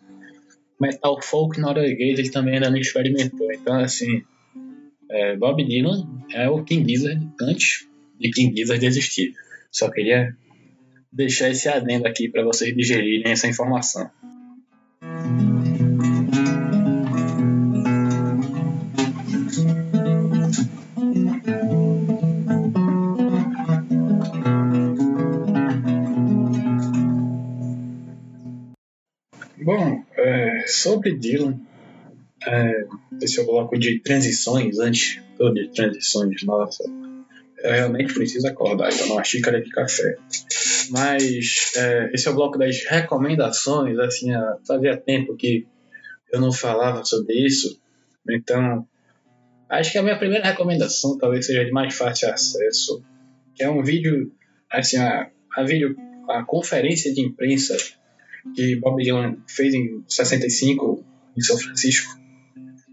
metal 0.83 1.21
folk 1.21 1.59
norueguês 1.59 2.19
ele 2.19 2.29
também 2.29 2.55
ainda 2.55 2.69
não 2.69 2.77
experimentou. 2.77 3.51
Então, 3.51 3.79
assim, 3.79 4.21
é, 5.09 5.35
Bob 5.37 5.63
Dylan 5.63 6.07
é 6.33 6.49
o 6.49 6.63
King 6.63 6.89
Gizzard 6.89 7.25
antes 7.41 7.87
de 8.19 8.29
King 8.29 8.55
Gizzard 8.55 8.85
existir. 8.85 9.33
Só 9.71 9.89
queria 9.89 10.35
deixar 11.11 11.49
esse 11.49 11.69
adendo 11.69 12.07
aqui 12.07 12.29
para 12.29 12.43
vocês 12.43 12.75
digerirem 12.75 13.31
essa 13.31 13.47
informação. 13.47 14.09
Sobre 30.83 31.15
Dylan, 31.15 31.59
é, 32.45 32.85
esse 33.21 33.39
é 33.39 33.43
o 33.43 33.45
bloco 33.45 33.79
de 33.79 33.99
transições, 33.99 34.77
antes 34.79 35.21
de 35.53 35.69
transições, 35.69 36.43
nossa, 36.43 36.83
eu 37.63 37.71
realmente 37.71 38.13
preciso 38.13 38.45
acordar 38.47 38.91
e 38.91 38.97
tomar 38.97 39.15
uma 39.15 39.23
xícara 39.23 39.61
de 39.61 39.69
café. 39.69 40.17
Mas 40.89 41.71
é, 41.77 42.11
esse 42.13 42.27
é 42.27 42.31
o 42.31 42.35
bloco 42.35 42.57
das 42.57 42.83
recomendações, 42.85 43.97
assim, 43.97 44.31
fazia 44.67 44.97
tempo 44.97 45.37
que 45.37 45.65
eu 46.31 46.41
não 46.41 46.51
falava 46.51 47.05
sobre 47.05 47.33
isso, 47.33 47.79
então 48.29 48.85
acho 49.69 49.91
que 49.91 49.97
a 49.97 50.03
minha 50.03 50.17
primeira 50.17 50.45
recomendação 50.45 51.17
talvez 51.17 51.45
seja 51.45 51.63
de 51.63 51.71
mais 51.71 51.95
fácil 51.95 52.29
acesso, 52.29 53.01
que 53.55 53.63
é 53.63 53.69
um 53.69 53.81
vídeo, 53.81 54.33
assim, 54.69 54.97
a, 54.97 55.29
a 55.55 55.63
vídeo, 55.63 55.95
a 56.29 56.43
conferência 56.43 57.13
de 57.13 57.21
imprensa 57.21 57.77
que 58.56 58.75
Bob 58.77 59.01
Dylan 59.01 59.38
fez 59.47 59.73
em 59.73 60.03
65 60.08 61.03
em 61.38 61.41
São 61.41 61.58
Francisco 61.58 62.23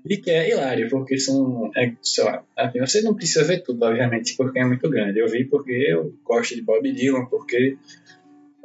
e 0.08 0.16
que 0.16 0.30
é 0.30 0.50
hilário, 0.50 0.88
porque 0.88 1.18
são, 1.18 1.70
é, 1.76 1.92
sei 2.02 2.24
lá, 2.24 2.42
assim, 2.56 2.80
você 2.80 3.02
não 3.02 3.14
precisa 3.14 3.44
ver 3.44 3.62
tudo, 3.62 3.84
obviamente, 3.84 4.34
porque 4.36 4.58
é 4.58 4.64
muito 4.64 4.88
grande. 4.88 5.18
Eu 5.18 5.28
vi 5.28 5.44
porque 5.44 5.72
eu 5.72 6.14
gosto 6.24 6.54
de 6.54 6.62
Bob 6.62 6.90
Dylan, 6.90 7.26
porque 7.26 7.76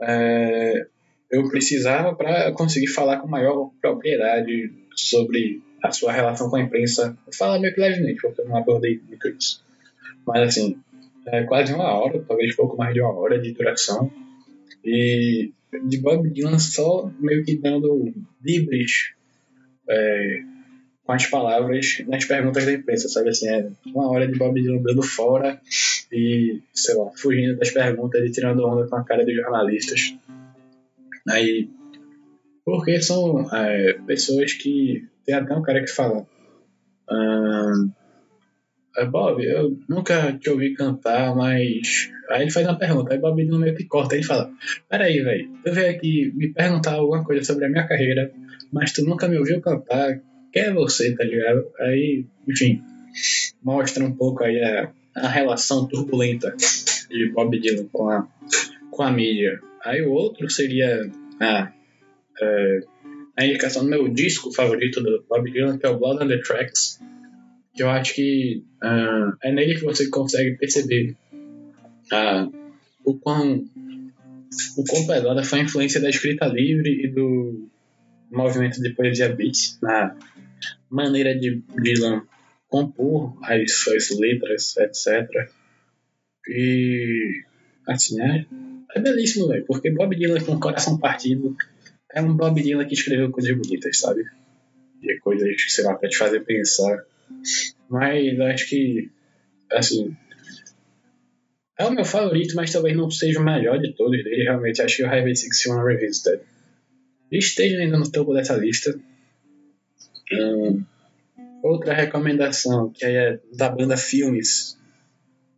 é, 0.01 0.87
eu 1.29 1.47
precisava 1.49 2.15
para 2.15 2.51
conseguir 2.53 2.87
falar 2.87 3.17
com 3.17 3.27
maior 3.27 3.69
propriedade 3.81 4.71
sobre 4.95 5.61
a 5.83 5.91
sua 5.91 6.11
relação 6.11 6.49
com 6.49 6.55
a 6.55 6.61
imprensa. 6.61 7.17
Falar 7.37 7.59
meio 7.59 7.73
que 7.73 7.81
levemente, 7.81 8.21
porque 8.21 8.41
eu 8.41 8.47
não 8.47 8.57
abordei 8.57 9.01
muito 9.07 9.27
isso. 9.27 9.63
Mas 10.25 10.41
assim, 10.41 10.79
é 11.27 11.43
quase 11.43 11.73
uma 11.73 11.93
hora, 11.93 12.23
talvez 12.27 12.55
pouco 12.55 12.77
mais 12.77 12.93
de 12.93 13.01
uma 13.01 13.13
hora 13.13 13.37
de 13.39 13.51
duração. 13.51 14.09
E 14.83 15.51
de 15.83 15.97
Bob 15.99 16.29
Dylan 16.29 16.59
só 16.59 17.11
meio 17.19 17.43
que 17.43 17.57
dando 17.57 18.13
livres 18.41 19.13
é, 19.89 20.41
com 21.03 21.11
as 21.11 21.25
palavras 21.27 22.03
nas 22.07 22.25
perguntas 22.25 22.65
da 22.65 22.73
imprensa, 22.73 23.07
sabe 23.07 23.29
assim, 23.29 23.47
é 23.47 23.69
uma 23.85 24.09
hora 24.09 24.27
de 24.27 24.37
Bob 24.37 24.59
Dylan 24.59 24.81
dando 24.81 25.03
fora 25.03 25.59
e, 26.11 26.61
sei 26.73 26.95
lá, 26.95 27.11
fugindo 27.15 27.57
das 27.57 27.71
perguntas 27.71 28.23
e 28.23 28.31
tirando 28.31 28.65
onda 28.65 28.87
com 28.87 28.95
a 28.95 29.03
cara 29.03 29.25
dos 29.25 29.35
jornalistas. 29.35 30.15
Aí, 31.27 31.69
Porque 32.65 32.99
são 33.01 33.47
é, 33.53 33.93
pessoas 34.05 34.53
que. 34.53 35.07
Tem 35.25 35.35
até 35.35 35.55
um 35.55 35.61
cara 35.61 35.81
que 35.81 35.91
fala. 35.91 36.25
Bob, 39.03 39.43
eu 39.43 39.77
nunca 39.89 40.31
te 40.33 40.49
ouvi 40.49 40.73
cantar, 40.73 41.35
mas. 41.35 42.09
Aí 42.29 42.43
ele 42.43 42.51
faz 42.51 42.65
uma 42.65 42.77
pergunta, 42.77 43.13
aí 43.13 43.19
Bob 43.19 43.43
no 43.43 43.59
meio 43.59 43.75
que 43.75 43.83
corta, 43.85 44.15
ele 44.15 44.23
fala: 44.23 44.49
Peraí, 44.89 45.21
velho, 45.21 45.49
tu 45.63 45.71
veio 45.73 45.89
aqui 45.89 46.31
me 46.33 46.53
perguntar 46.53 46.93
alguma 46.93 47.23
coisa 47.23 47.43
sobre 47.43 47.65
a 47.65 47.69
minha 47.69 47.85
carreira, 47.85 48.31
mas 48.71 48.93
tu 48.93 49.03
nunca 49.03 49.27
me 49.27 49.37
ouviu 49.37 49.59
cantar, 49.59 50.21
quem 50.53 50.63
é 50.63 50.73
você, 50.73 51.13
tá 51.13 51.25
ligado? 51.25 51.67
Aí, 51.79 52.25
enfim, 52.47 52.81
mostra 53.61 54.05
um 54.05 54.15
pouco 54.15 54.43
aí 54.43 54.63
a, 54.63 54.91
a 55.15 55.27
relação 55.27 55.87
turbulenta 55.87 56.55
de 57.09 57.31
Bob 57.31 57.59
Dylan 57.59 57.87
com 57.91 58.09
a, 58.09 58.27
com 58.89 59.03
a 59.03 59.11
mídia. 59.11 59.59
Aí 59.83 60.01
o 60.01 60.11
outro 60.11 60.49
seria 60.49 61.09
a, 61.41 61.71
é, 62.41 62.79
a 63.37 63.45
indicação 63.45 63.83
do 63.83 63.89
meu 63.89 64.07
disco 64.07 64.51
favorito 64.51 65.01
do 65.01 65.23
Bob 65.29 65.51
Dylan, 65.51 65.77
que 65.77 65.85
é 65.85 65.89
o 65.89 65.97
Blood 65.97 66.23
on 66.23 66.27
the 66.27 66.37
Tracks, 66.37 66.99
que 67.75 67.83
eu 67.83 67.89
acho 67.89 68.15
que 68.15 68.63
uh, 68.81 69.35
é 69.43 69.51
nele 69.51 69.75
que 69.75 69.83
você 69.83 70.09
consegue 70.09 70.57
perceber 70.57 71.15
uh, 71.33 72.51
o 73.03 73.15
quão 73.19 73.65
o 74.77 74.83
quão 74.85 75.05
pesada 75.05 75.43
foi 75.43 75.59
a 75.59 75.63
influência 75.63 75.99
da 75.99 76.09
escrita 76.09 76.45
livre 76.45 77.03
e 77.03 77.07
do 77.09 77.67
movimento 78.31 78.81
de 78.81 78.91
poesia 78.91 79.29
beat 79.29 79.77
na 79.81 80.15
maneira 80.89 81.37
de 81.37 81.61
Dylan 81.81 82.23
compor 82.67 83.37
as 83.43 83.71
suas 83.73 84.09
letras, 84.17 84.75
etc. 84.77 85.49
E 86.47 87.43
assim, 87.87 88.21
é, 88.21 88.45
é 88.95 88.99
belíssimo, 89.01 89.47
velho, 89.47 89.65
porque 89.65 89.91
Bob 89.91 90.15
Dylan 90.15 90.39
com 90.41 90.53
o 90.53 90.59
coração 90.59 90.97
partido 90.97 91.55
é 92.13 92.21
um 92.21 92.35
Bob 92.35 92.61
Dylan 92.61 92.85
que 92.85 92.93
escreveu 92.93 93.31
coisas 93.31 93.55
bonitas, 93.57 93.99
sabe? 93.99 94.23
E 95.01 95.17
coisas 95.19 95.55
sei 95.67 95.83
lá, 95.83 95.95
pra 95.95 96.09
te 96.09 96.17
fazer 96.17 96.41
pensar. 96.41 97.03
Mas 97.89 98.39
acho 98.39 98.69
que, 98.69 99.09
assim, 99.71 100.15
é 101.77 101.85
o 101.85 101.91
meu 101.91 102.05
favorito, 102.05 102.55
mas 102.55 102.71
talvez 102.71 102.95
não 102.95 103.11
seja 103.11 103.39
o 103.39 103.43
melhor 103.43 103.79
de 103.79 103.93
todos 103.93 104.23
dele. 104.23 104.43
Realmente 104.43 104.81
acho 104.81 104.97
que 104.97 105.03
o 105.03 105.07
Highway 105.07 105.35
61 105.35 105.83
Revisited 105.83 106.41
esteja 107.31 107.77
ainda 107.79 107.97
no 107.97 108.09
topo 108.09 108.33
dessa 108.33 108.55
lista. 108.55 108.97
Hum, 110.31 110.83
outra 111.61 111.93
recomendação, 111.93 112.91
que 112.91 113.05
é 113.05 113.39
da 113.53 113.69
banda 113.69 113.97
Filmes. 113.97 114.77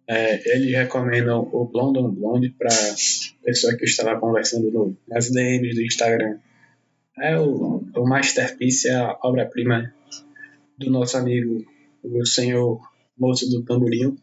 É, 0.10 0.56
eles 0.56 0.74
recomendam 0.74 1.50
o 1.52 1.66
Blonde 1.66 2.00
on 2.00 2.10
Blonde 2.10 2.50
para 2.58 2.70
pessoa 3.44 3.76
que 3.76 3.84
estava 3.84 4.18
conversando 4.20 4.72
no, 4.72 4.98
nas 5.08 5.30
DMs 5.30 5.76
do 5.76 5.84
Instagram. 5.84 6.40
É 7.20 7.38
o, 7.38 7.84
o 7.96 8.08
Masterpiece, 8.08 8.88
é 8.88 8.96
a 8.96 9.18
obra-prima 9.22 9.94
do 10.78 10.90
nosso 10.92 11.18
amigo, 11.18 11.66
o 12.04 12.26
senhor 12.26 12.80
moço 13.18 13.50
do 13.50 13.64
tamborinho. 13.64 14.16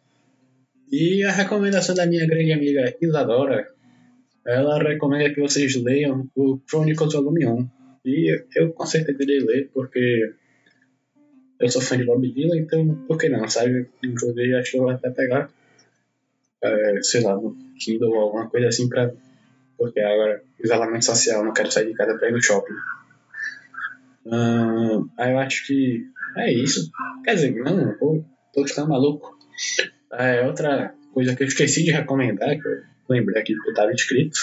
E 0.91 1.25
a 1.25 1.33
recomendação 1.33 1.95
da 1.95 2.07
minha 2.07 2.27
grande 2.27 2.53
amiga 2.53 2.95
Isadora, 3.01 3.69
ela 4.47 4.79
recomenda 4.79 5.33
que 5.33 5.41
vocês 5.41 5.75
leiam 5.75 6.29
o 6.37 6.61
Chronicles 6.69 7.13
Volume 7.13 7.47
1. 7.47 7.69
E 8.05 8.45
eu 8.55 8.73
com 8.73 8.87
certeza 8.87 9.23
irei 9.23 9.41
ler, 9.41 9.71
porque 9.73 10.35
eu 11.59 11.69
sou 11.69 11.81
fã 11.81 11.97
de 11.97 12.05
Bob 12.05 12.31
Dylan, 12.31 12.59
então 12.59 12.95
por 13.07 13.19
que 13.19 13.29
não, 13.29 13.49
sabe? 13.49 13.89
Inclusive 14.05 14.55
acho 14.55 14.71
que 14.71 14.77
eu 14.77 14.83
vou 14.83 14.91
até 14.91 15.11
pegar, 15.11 15.51
é, 16.63 17.03
sei 17.03 17.23
lá, 17.23 17.35
no 17.35 17.57
Kindle 17.79 18.11
ou 18.11 18.21
alguma 18.21 18.49
coisa 18.49 18.69
assim 18.69 18.89
pra. 18.89 19.13
Porque 19.77 19.99
agora, 19.99 20.43
isolamento 20.63 21.05
social, 21.05 21.45
não 21.45 21.53
quero 21.53 21.73
sair 21.73 21.87
de 21.87 21.95
casa 21.95 22.17
pra 22.17 22.29
ir 22.29 22.33
no 22.33 22.43
shopping. 22.43 22.75
Aí 25.19 25.33
eu 25.33 25.39
acho 25.39 25.67
que 25.67 26.07
é 26.37 26.53
isso. 26.53 26.91
Quer 27.25 27.35
dizer, 27.35 27.55
não, 27.55 27.95
tô 28.53 28.67
ficando 28.67 28.89
maluco. 28.89 29.37
É, 30.13 30.47
outra 30.47 30.95
coisa 31.13 31.35
que 31.35 31.43
eu 31.43 31.47
esqueci 31.47 31.85
de 31.85 31.91
recomendar, 31.91 32.59
que 32.61 32.67
eu 32.67 32.83
lembrei 33.09 33.41
aqui 33.41 33.55
que 33.55 33.69
eu 33.69 33.73
estava 33.73 33.93
inscrito, 33.93 34.39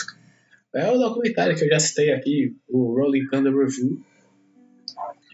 é 0.73 0.89
o 0.89 0.97
documentário 0.97 1.56
que 1.56 1.63
eu 1.63 1.69
já 1.69 1.80
citei 1.80 2.12
aqui, 2.12 2.56
o 2.69 2.95
Rolling 2.95 3.27
Thunder 3.27 3.56
Review. 3.56 4.01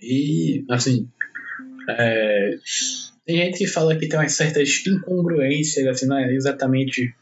E, 0.01 0.65
assim, 0.69 1.09
é, 1.89 2.57
tem 3.25 3.37
gente 3.37 3.57
que 3.59 3.67
fala 3.67 3.95
que 3.95 4.07
tem 4.07 4.19
umas 4.19 4.33
certas 4.33 4.83
incongruências, 4.87 5.85
assim, 5.87 6.07
não 6.07 6.17
é 6.17 6.33
exatamente 6.33 7.13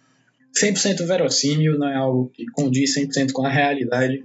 100% 0.58 1.06
verossímil, 1.06 1.78
não 1.78 1.90
é 1.90 1.96
algo 1.96 2.30
que 2.34 2.46
condiz 2.48 2.96
100% 2.96 3.32
com 3.32 3.46
a 3.46 3.50
realidade. 3.50 4.24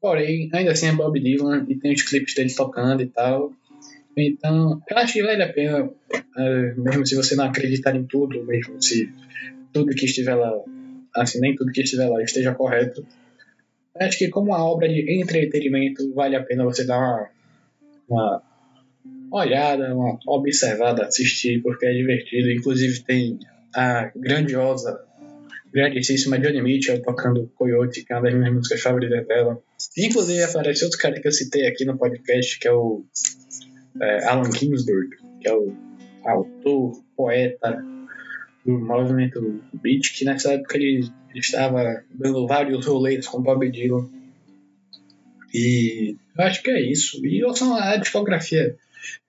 Porém, 0.00 0.48
ainda 0.52 0.72
assim 0.72 0.86
é 0.86 0.92
Bob 0.92 1.18
Dylan 1.18 1.66
e 1.68 1.74
tem 1.74 1.92
os 1.92 2.02
clipes 2.02 2.34
dele 2.34 2.54
tocando 2.54 3.02
e 3.02 3.06
tal. 3.06 3.52
Então, 4.16 4.82
eu 4.88 4.96
acho 4.96 5.12
que 5.12 5.22
vale 5.22 5.42
a 5.42 5.52
pena, 5.52 5.90
é, 6.38 6.74
mesmo 6.74 7.06
se 7.06 7.14
você 7.14 7.36
não 7.36 7.44
acreditar 7.44 7.94
em 7.94 8.04
tudo, 8.04 8.42
mesmo 8.44 8.82
se 8.82 9.12
tudo 9.72 9.94
que 9.94 10.06
estiver 10.06 10.34
lá, 10.34 10.52
assim, 11.14 11.38
nem 11.38 11.54
tudo 11.54 11.70
que 11.70 11.82
estiver 11.82 12.08
lá 12.08 12.22
esteja 12.22 12.54
correto. 12.54 13.06
Acho 13.94 14.18
que 14.18 14.28
como 14.28 14.52
uma 14.52 14.64
obra 14.64 14.88
de 14.88 15.20
entretenimento, 15.20 16.14
vale 16.14 16.34
a 16.34 16.42
pena 16.42 16.64
você 16.64 16.84
dar 16.84 17.30
uma, 18.08 18.42
uma 19.30 19.40
olhada, 19.40 19.94
uma 19.94 20.18
observada, 20.26 21.04
assistir, 21.04 21.60
porque 21.62 21.84
é 21.84 21.92
divertido. 21.92 22.50
Inclusive 22.50 23.00
tem 23.00 23.38
a 23.74 24.10
grandiosa, 24.16 24.98
grandíssima 25.72 26.38
Johnny 26.38 26.62
Mitchell 26.62 27.02
tocando 27.02 27.50
Coyote, 27.54 28.02
que 28.02 28.12
é 28.12 28.16
uma 28.16 28.22
das 28.22 28.34
minhas 28.34 28.54
músicas 28.54 28.80
favoritas 28.80 29.26
dela. 29.26 29.62
Inclusive 29.96 30.42
aparece 30.42 30.84
outro 30.84 30.98
cara 30.98 31.20
que 31.20 31.28
eu 31.28 31.32
citei 31.32 31.66
aqui 31.66 31.84
no 31.84 31.98
podcast, 31.98 32.58
que 32.58 32.68
é 32.68 32.72
o 32.72 33.04
é, 34.00 34.24
Alan 34.26 34.50
Ginsberg, 34.52 35.16
que 35.40 35.48
é 35.48 35.54
o 35.54 35.74
autor, 36.24 37.02
poeta 37.16 37.84
do 38.64 38.78
movimento 38.78 39.62
beat, 39.74 40.12
que 40.16 40.24
nessa 40.24 40.52
época 40.52 40.76
ele 40.76 41.08
estava 41.34 42.02
dando 42.10 42.46
vários 42.46 42.84
rolês 42.84 43.26
com 43.26 43.42
Bob 43.42 43.70
Dylan. 43.70 44.08
E 45.54 46.16
eu 46.36 46.44
acho 46.44 46.62
que 46.62 46.70
é 46.70 46.80
isso. 46.80 47.24
E 47.24 47.44
ouçam 47.44 47.76
a 47.76 47.96
discografia 47.96 48.76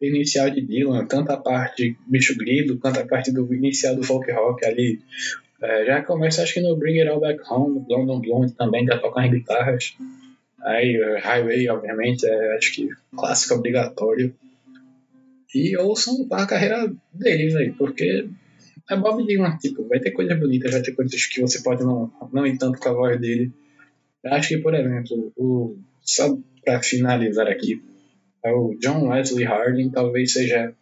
inicial 0.01 0.49
de 0.49 0.61
Dylan, 0.61 1.05
tanto 1.05 1.31
a 1.31 1.37
parte 1.37 1.95
Bicho 2.07 2.35
Grilo, 2.35 2.77
quanto 2.79 2.99
a 2.99 3.05
parte 3.05 3.31
do 3.31 3.53
inicial 3.53 3.95
do 3.95 4.03
folk 4.03 4.29
rock 4.31 4.65
ali. 4.65 4.99
É, 5.61 5.85
já 5.85 6.03
começa, 6.03 6.43
acho 6.43 6.55
que 6.55 6.61
no 6.61 6.75
Bring 6.75 6.99
It 6.99 7.09
All 7.09 7.19
Back 7.19 7.41
Home, 7.49 7.79
Blonde 7.79 8.11
on 8.11 8.21
Blonde 8.21 8.53
também, 8.53 8.85
já 8.85 8.97
tocando 8.97 9.29
guitarras. 9.29 9.95
Aí, 10.63 10.97
Highway, 11.21 11.69
obviamente, 11.69 12.25
é, 12.25 12.57
acho 12.57 12.73
que 12.73 12.89
clássico 13.15 13.55
obrigatório 13.55 14.35
e 15.53 15.77
ouçam 15.77 16.27
a 16.31 16.45
carreira 16.45 16.93
dele, 17.13 17.53
velho, 17.53 17.75
porque 17.77 18.27
é 18.89 18.95
Bob 18.95 19.25
Dylan, 19.25 19.57
tipo, 19.57 19.87
vai 19.87 19.99
ter 19.99 20.11
coisas 20.11 20.39
bonitas, 20.39 20.71
vai 20.71 20.81
ter 20.81 20.93
coisas 20.93 21.25
que 21.25 21.41
você 21.41 21.61
pode 21.61 21.83
não, 21.83 22.11
não 22.31 22.45
ir 22.45 22.57
tanto 22.57 22.79
com 22.79 22.89
a 22.89 22.93
voz 22.93 23.19
dele. 23.19 23.51
Eu 24.23 24.33
acho 24.33 24.49
que, 24.49 24.57
por 24.59 24.73
exemplo, 24.73 25.31
o, 25.35 25.77
só 26.01 26.37
pra 26.63 26.81
finalizar 26.81 27.47
aqui, 27.47 27.81
é 28.43 28.51
o 28.51 28.75
John 28.79 29.07
Wesley 29.07 29.45
Harding 29.45 29.89
talvez 29.89 30.33
seja 30.33 30.73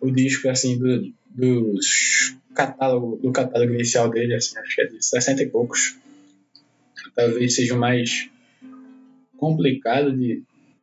o 0.00 0.10
disco, 0.10 0.48
assim, 0.48 0.78
do, 0.78 1.12
dos 1.30 2.36
catálogo, 2.54 3.16
do 3.16 3.32
catálogo 3.32 3.72
inicial 3.72 4.10
dele, 4.10 4.34
assim, 4.34 4.58
acho 4.58 4.74
que 4.74 4.82
é 4.82 4.86
de 4.86 5.04
60 5.04 5.42
e 5.42 5.48
poucos. 5.48 5.96
Talvez 7.14 7.54
seja 7.54 7.74
o 7.74 7.78
mais 7.78 8.28
complicado 9.36 10.16
de, 10.16 10.42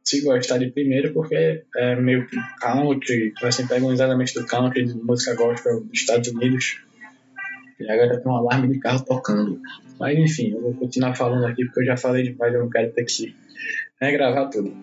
se 0.09 0.21
gostar 0.21 0.57
de 0.57 0.71
primeiro 0.71 1.13
porque 1.13 1.61
é 1.75 1.95
meio 1.95 2.25
que 2.25 2.35
country, 2.59 3.31
assim, 3.43 3.67
pega 3.67 3.85
uns 3.85 3.99
elementos 3.99 4.33
do 4.33 4.43
country, 4.43 4.85
de 4.85 4.95
música 4.95 5.35
gospel 5.35 5.81
dos 5.81 5.99
Estados 5.99 6.27
Unidos. 6.29 6.81
E 7.79 7.89
agora 7.89 8.19
tem 8.19 8.31
um 8.31 8.35
alarme 8.35 8.67
de 8.73 8.79
carro 8.79 9.05
tocando. 9.05 9.61
Mas 9.99 10.17
enfim, 10.17 10.51
eu 10.51 10.61
vou 10.61 10.73
continuar 10.73 11.13
falando 11.15 11.45
aqui 11.45 11.63
porque 11.65 11.81
eu 11.81 11.85
já 11.85 11.95
falei 11.95 12.23
demais, 12.23 12.53
eu 12.53 12.61
não 12.61 12.69
quero 12.69 12.91
ter 12.91 13.05
que 13.05 13.35
regravar 14.01 14.49
tudo. 14.49 14.73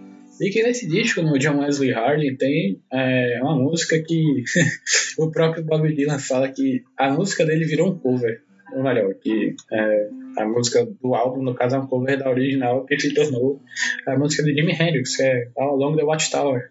E 0.40 0.50
que 0.50 0.62
nesse 0.62 0.86
disco, 0.86 1.22
no 1.22 1.38
John 1.38 1.58
Wesley 1.58 1.90
Harding, 1.90 2.36
tem 2.36 2.80
é, 2.92 3.40
uma 3.42 3.56
música 3.56 3.98
que 3.98 4.44
o 5.18 5.30
próprio 5.30 5.64
Bob 5.64 5.92
Dylan 5.92 6.20
fala 6.20 6.48
que 6.48 6.84
a 6.96 7.10
música 7.10 7.44
dele 7.44 7.64
virou 7.64 7.90
um 7.90 7.98
cover 7.98 8.42
melhor, 8.74 9.14
que 9.14 9.54
é, 9.72 10.08
a 10.38 10.44
música 10.44 10.86
do 11.02 11.14
álbum, 11.14 11.42
no 11.42 11.54
caso, 11.54 11.76
é 11.76 11.78
um 11.78 11.86
cover 11.86 12.18
da 12.18 12.30
original 12.30 12.84
que 12.84 12.98
se 12.98 13.14
tornou 13.14 13.60
a 14.06 14.18
música 14.18 14.42
de 14.42 14.54
Jimi 14.54 14.72
Hendrix, 14.72 15.16
que 15.16 15.22
é 15.22 15.48
All 15.56 15.74
Along 15.74 15.96
the 15.96 16.04
Watchtower. 16.04 16.70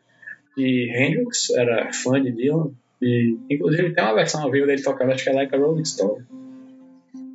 E 0.58 0.89
Hendrix 0.89 1.49
era 1.51 1.91
fã 1.91 2.21
de 2.21 2.31
Dylan, 2.31 2.71
e 3.01 3.38
inclusive 3.49 3.93
tem 3.93 4.03
uma 4.03 4.15
versão 4.15 4.43
ao 4.43 4.51
vivo 4.51 4.67
dele 4.67 4.81
tocando, 4.81 5.12
acho 5.12 5.23
que 5.23 5.29
é 5.29 5.34
Like 5.34 5.55
a 5.55 5.58
Rolling 5.58 5.86
Stone. 5.86 6.25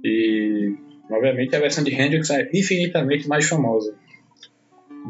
E, 0.04 0.74
obviamente, 1.10 1.54
a 1.54 1.60
versão 1.60 1.84
de 1.84 1.94
Hendrix 1.94 2.30
é 2.30 2.48
infinitamente 2.54 3.28
mais 3.28 3.46
famosa. 3.46 3.94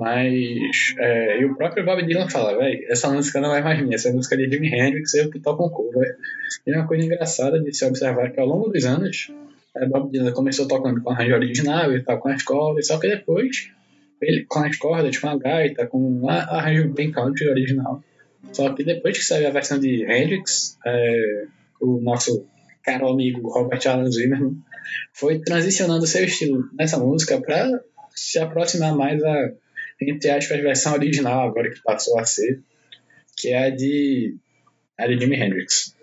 Mas, 0.01 0.95
é, 0.99 1.43
e 1.43 1.45
o 1.45 1.55
próprio 1.55 1.85
Bob 1.85 2.03
Dylan 2.03 2.27
fala, 2.27 2.57
velho, 2.57 2.87
essa 2.89 3.11
música 3.11 3.39
não 3.39 3.55
é 3.55 3.61
mais 3.61 3.83
minha, 3.83 3.97
essa 3.97 4.11
música 4.11 4.35
é 4.35 4.39
de 4.39 4.51
Jimi 4.51 4.69
Hendrix, 4.69 5.13
eu 5.13 5.31
que 5.31 5.39
toco 5.39 5.67
um 5.67 5.69
cover. 5.69 6.17
E 6.67 6.73
é 6.73 6.79
uma 6.79 6.87
coisa 6.87 7.05
engraçada 7.05 7.61
de 7.61 7.71
se 7.77 7.85
observar 7.85 8.33
que 8.33 8.41
ao 8.41 8.47
longo 8.47 8.71
dos 8.71 8.87
anos, 8.87 9.31
é, 9.77 9.85
Bob 9.85 10.11
Dylan 10.11 10.33
começou 10.33 10.67
tocando 10.67 11.03
com 11.03 11.11
arranjo 11.11 11.35
original 11.35 11.95
e 11.95 12.03
tal, 12.03 12.19
com 12.19 12.31
a 12.31 12.35
escola, 12.35 12.81
só 12.83 12.99
que 12.99 13.09
depois 13.09 13.71
ele 14.23 14.47
com 14.49 14.61
as 14.61 14.75
cordas, 14.79 15.19
com 15.19 15.29
a 15.29 15.37
gaita, 15.37 15.87
com 15.87 15.99
um 15.99 16.31
arranjo 16.31 16.89
bem 16.95 17.13
country 17.13 17.51
original. 17.51 18.03
Só 18.55 18.73
que 18.73 18.83
depois 18.83 19.19
que 19.19 19.25
saiu 19.25 19.49
a 19.49 19.51
versão 19.53 19.79
de 19.79 20.03
Hendrix, 20.11 20.79
é, 20.87 21.45
o 21.79 22.01
nosso 22.01 22.47
caro 22.83 23.07
amigo 23.07 23.51
Robert 23.51 23.87
Alan 23.87 24.11
Zimmerman 24.11 24.57
foi 25.13 25.41
transicionando 25.41 26.07
seu 26.07 26.25
estilo 26.25 26.71
nessa 26.73 26.99
música 26.99 27.39
para 27.39 27.83
se 28.15 28.39
aproximar 28.39 28.97
mais 28.97 29.23
a, 29.23 29.51
entre 30.01 30.31
aspas, 30.31 30.59
a 30.59 30.63
versão 30.63 30.93
original 30.95 31.49
agora 31.49 31.71
que 31.71 31.83
passou 31.83 32.19
a 32.19 32.25
ser, 32.25 32.61
que 33.37 33.49
é 33.49 33.67
a 33.67 33.71
de, 33.71 34.37
a 34.99 35.07
de 35.07 35.19
Jimi 35.19 35.37
Hendrix. 35.37 35.95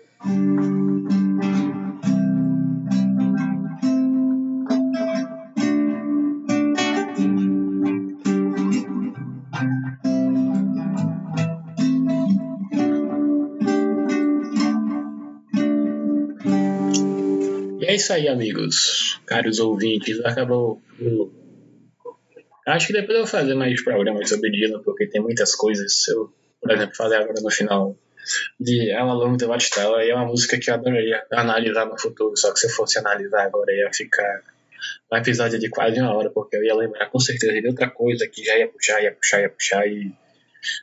isso 17.98 18.12
aí, 18.12 18.28
amigos, 18.28 19.20
caros 19.26 19.58
ouvintes. 19.58 20.18
Acabou. 20.24 20.80
Acho 22.68 22.88
que 22.88 22.92
depois 22.92 23.16
eu 23.16 23.24
vou 23.24 23.26
fazer 23.26 23.54
mais 23.54 23.82
programas 23.82 24.28
sobre 24.28 24.50
Dylan, 24.50 24.82
porque 24.82 25.06
tem 25.06 25.22
muitas 25.22 25.54
coisas. 25.54 26.06
Eu, 26.08 26.32
por 26.60 26.70
exemplo, 26.70 26.94
fazer 26.94 27.16
agora 27.16 27.40
no 27.40 27.50
final 27.50 27.96
de 28.60 28.94
uma 28.94 29.14
Long 29.14 29.36
The 29.36 29.46
Watchtower 29.46 30.04
e 30.04 30.10
é 30.10 30.14
uma 30.14 30.26
música 30.26 30.58
que 30.58 30.70
eu 30.70 30.74
adoraria 30.74 31.24
analisar 31.32 31.86
no 31.86 31.98
futuro. 31.98 32.36
Só 32.36 32.52
que 32.52 32.60
se 32.60 32.66
eu 32.66 32.70
fosse 32.70 32.98
analisar 32.98 33.44
agora 33.44 33.72
ia 33.72 33.90
ficar 33.92 34.42
um 35.10 35.16
episódio 35.16 35.58
de 35.58 35.68
quase 35.70 36.00
uma 36.00 36.14
hora, 36.14 36.30
porque 36.30 36.56
eu 36.56 36.64
ia 36.64 36.74
lembrar 36.74 37.06
com 37.06 37.18
certeza 37.18 37.52
de 37.52 37.66
outra 37.66 37.88
coisa 37.88 38.28
que 38.28 38.44
já 38.44 38.56
ia 38.58 38.68
puxar, 38.68 39.02
ia 39.02 39.12
puxar, 39.12 39.40
ia 39.40 39.48
puxar 39.48 39.86
e 39.86 40.12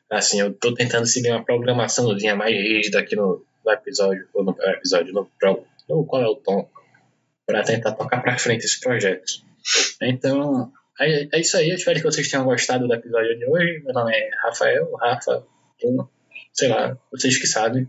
assim, 0.09 0.39
eu 0.39 0.53
tô 0.53 0.73
tentando 0.73 1.05
seguir 1.05 1.29
uma 1.29 1.43
programaçãozinha 1.43 2.35
mais 2.35 2.55
rígida 2.55 2.99
aqui 2.99 3.15
no, 3.15 3.45
no 3.63 3.71
episódio, 3.71 4.27
ou 4.33 4.43
no 4.43 4.55
episódio, 4.59 5.13
no, 5.13 5.29
no 5.89 6.05
qual 6.05 6.23
é 6.23 6.27
o 6.27 6.35
tom 6.35 6.67
para 7.45 7.63
tentar 7.63 7.91
tocar 7.91 8.21
para 8.21 8.37
frente 8.39 8.65
esse 8.65 8.79
projeto. 8.79 9.43
Então, 10.01 10.71
é, 10.99 11.39
isso 11.39 11.57
aí. 11.57 11.69
Eu 11.69 11.75
espero 11.75 11.99
que 11.99 12.05
vocês 12.05 12.29
tenham 12.29 12.45
gostado 12.45 12.87
do 12.87 12.93
episódio 12.93 13.37
de 13.37 13.45
hoje. 13.45 13.81
Meu 13.83 13.93
nome 13.93 14.13
é 14.15 14.29
Rafael, 14.43 14.91
Rafa, 14.95 15.45
Bruno, 15.79 16.09
sei 16.53 16.69
lá, 16.69 16.97
vocês 17.11 17.37
que 17.37 17.47
sabem. 17.47 17.87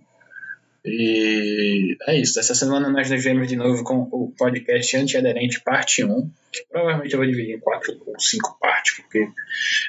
E 0.84 1.96
é 2.06 2.16
isso. 2.16 2.38
Essa 2.38 2.54
semana 2.54 2.88
nós 2.88 3.10
nos 3.10 3.22
vemos 3.22 3.48
de 3.48 3.56
novo 3.56 3.82
com 3.82 4.08
o 4.12 4.32
podcast 4.38 4.96
Antiaderente 4.96 5.60
Parte 5.60 6.04
1, 6.04 6.30
que 6.52 6.64
provavelmente 6.70 7.12
eu 7.12 7.18
vou 7.18 7.26
dividir 7.26 7.56
em 7.56 7.60
quatro 7.60 8.00
ou 8.06 8.18
cinco 8.20 8.56
partes, 8.60 8.96
porque 8.96 9.28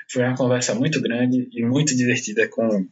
foi 0.10 0.23
uma 0.23 0.36
conversa 0.36 0.73
muito 0.73 0.99
grande 0.99 1.47
e 1.51 1.63
muito 1.63 1.95
divertida 1.95 2.47
com 2.47 2.88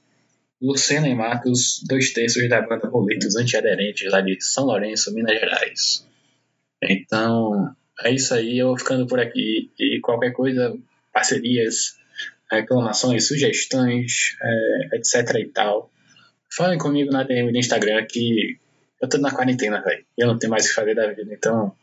Luciana 0.61 1.07
e 1.07 1.15
Matos, 1.15 1.83
dois 1.87 2.13
terços 2.13 2.47
da 2.47 2.61
banda 2.61 2.87
Boletos 2.87 3.35
Antiaderentes 3.35 4.11
lá 4.11 4.21
de 4.21 4.37
São 4.39 4.65
Lourenço, 4.65 5.13
Minas 5.13 5.39
Gerais. 5.39 6.07
Então, 6.83 7.75
é 8.03 8.11
isso 8.11 8.33
aí. 8.33 8.57
Eu 8.57 8.67
vou 8.67 8.77
ficando 8.77 9.07
por 9.07 9.19
aqui. 9.19 9.71
E 9.79 9.99
qualquer 10.01 10.31
coisa, 10.31 10.77
parcerias, 11.13 11.97
reclamações, 12.51 13.27
sugestões, 13.27 14.37
é, 14.41 14.97
etc 14.97 15.35
e 15.39 15.45
tal. 15.45 15.91
Falem 16.55 16.77
comigo 16.77 17.11
na 17.11 17.23
DM 17.23 17.51
do 17.51 17.57
Instagram 17.57 18.05
que 18.09 18.57
eu 19.01 19.09
tô 19.09 19.17
na 19.17 19.31
quarentena, 19.31 19.81
velho. 19.81 20.05
Eu 20.17 20.27
não 20.27 20.39
tenho 20.39 20.51
mais 20.51 20.65
o 20.65 20.69
que 20.69 20.75
fazer 20.75 20.95
da 20.95 21.07
vida. 21.07 21.33
Então, 21.33 21.75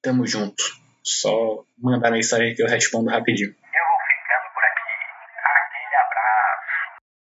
tamo 0.00 0.26
junto. 0.26 0.62
Só 1.02 1.64
mandar 1.78 2.10
mensagem 2.10 2.54
que 2.54 2.62
eu 2.62 2.68
respondo 2.68 3.10
rapidinho. 3.10 3.54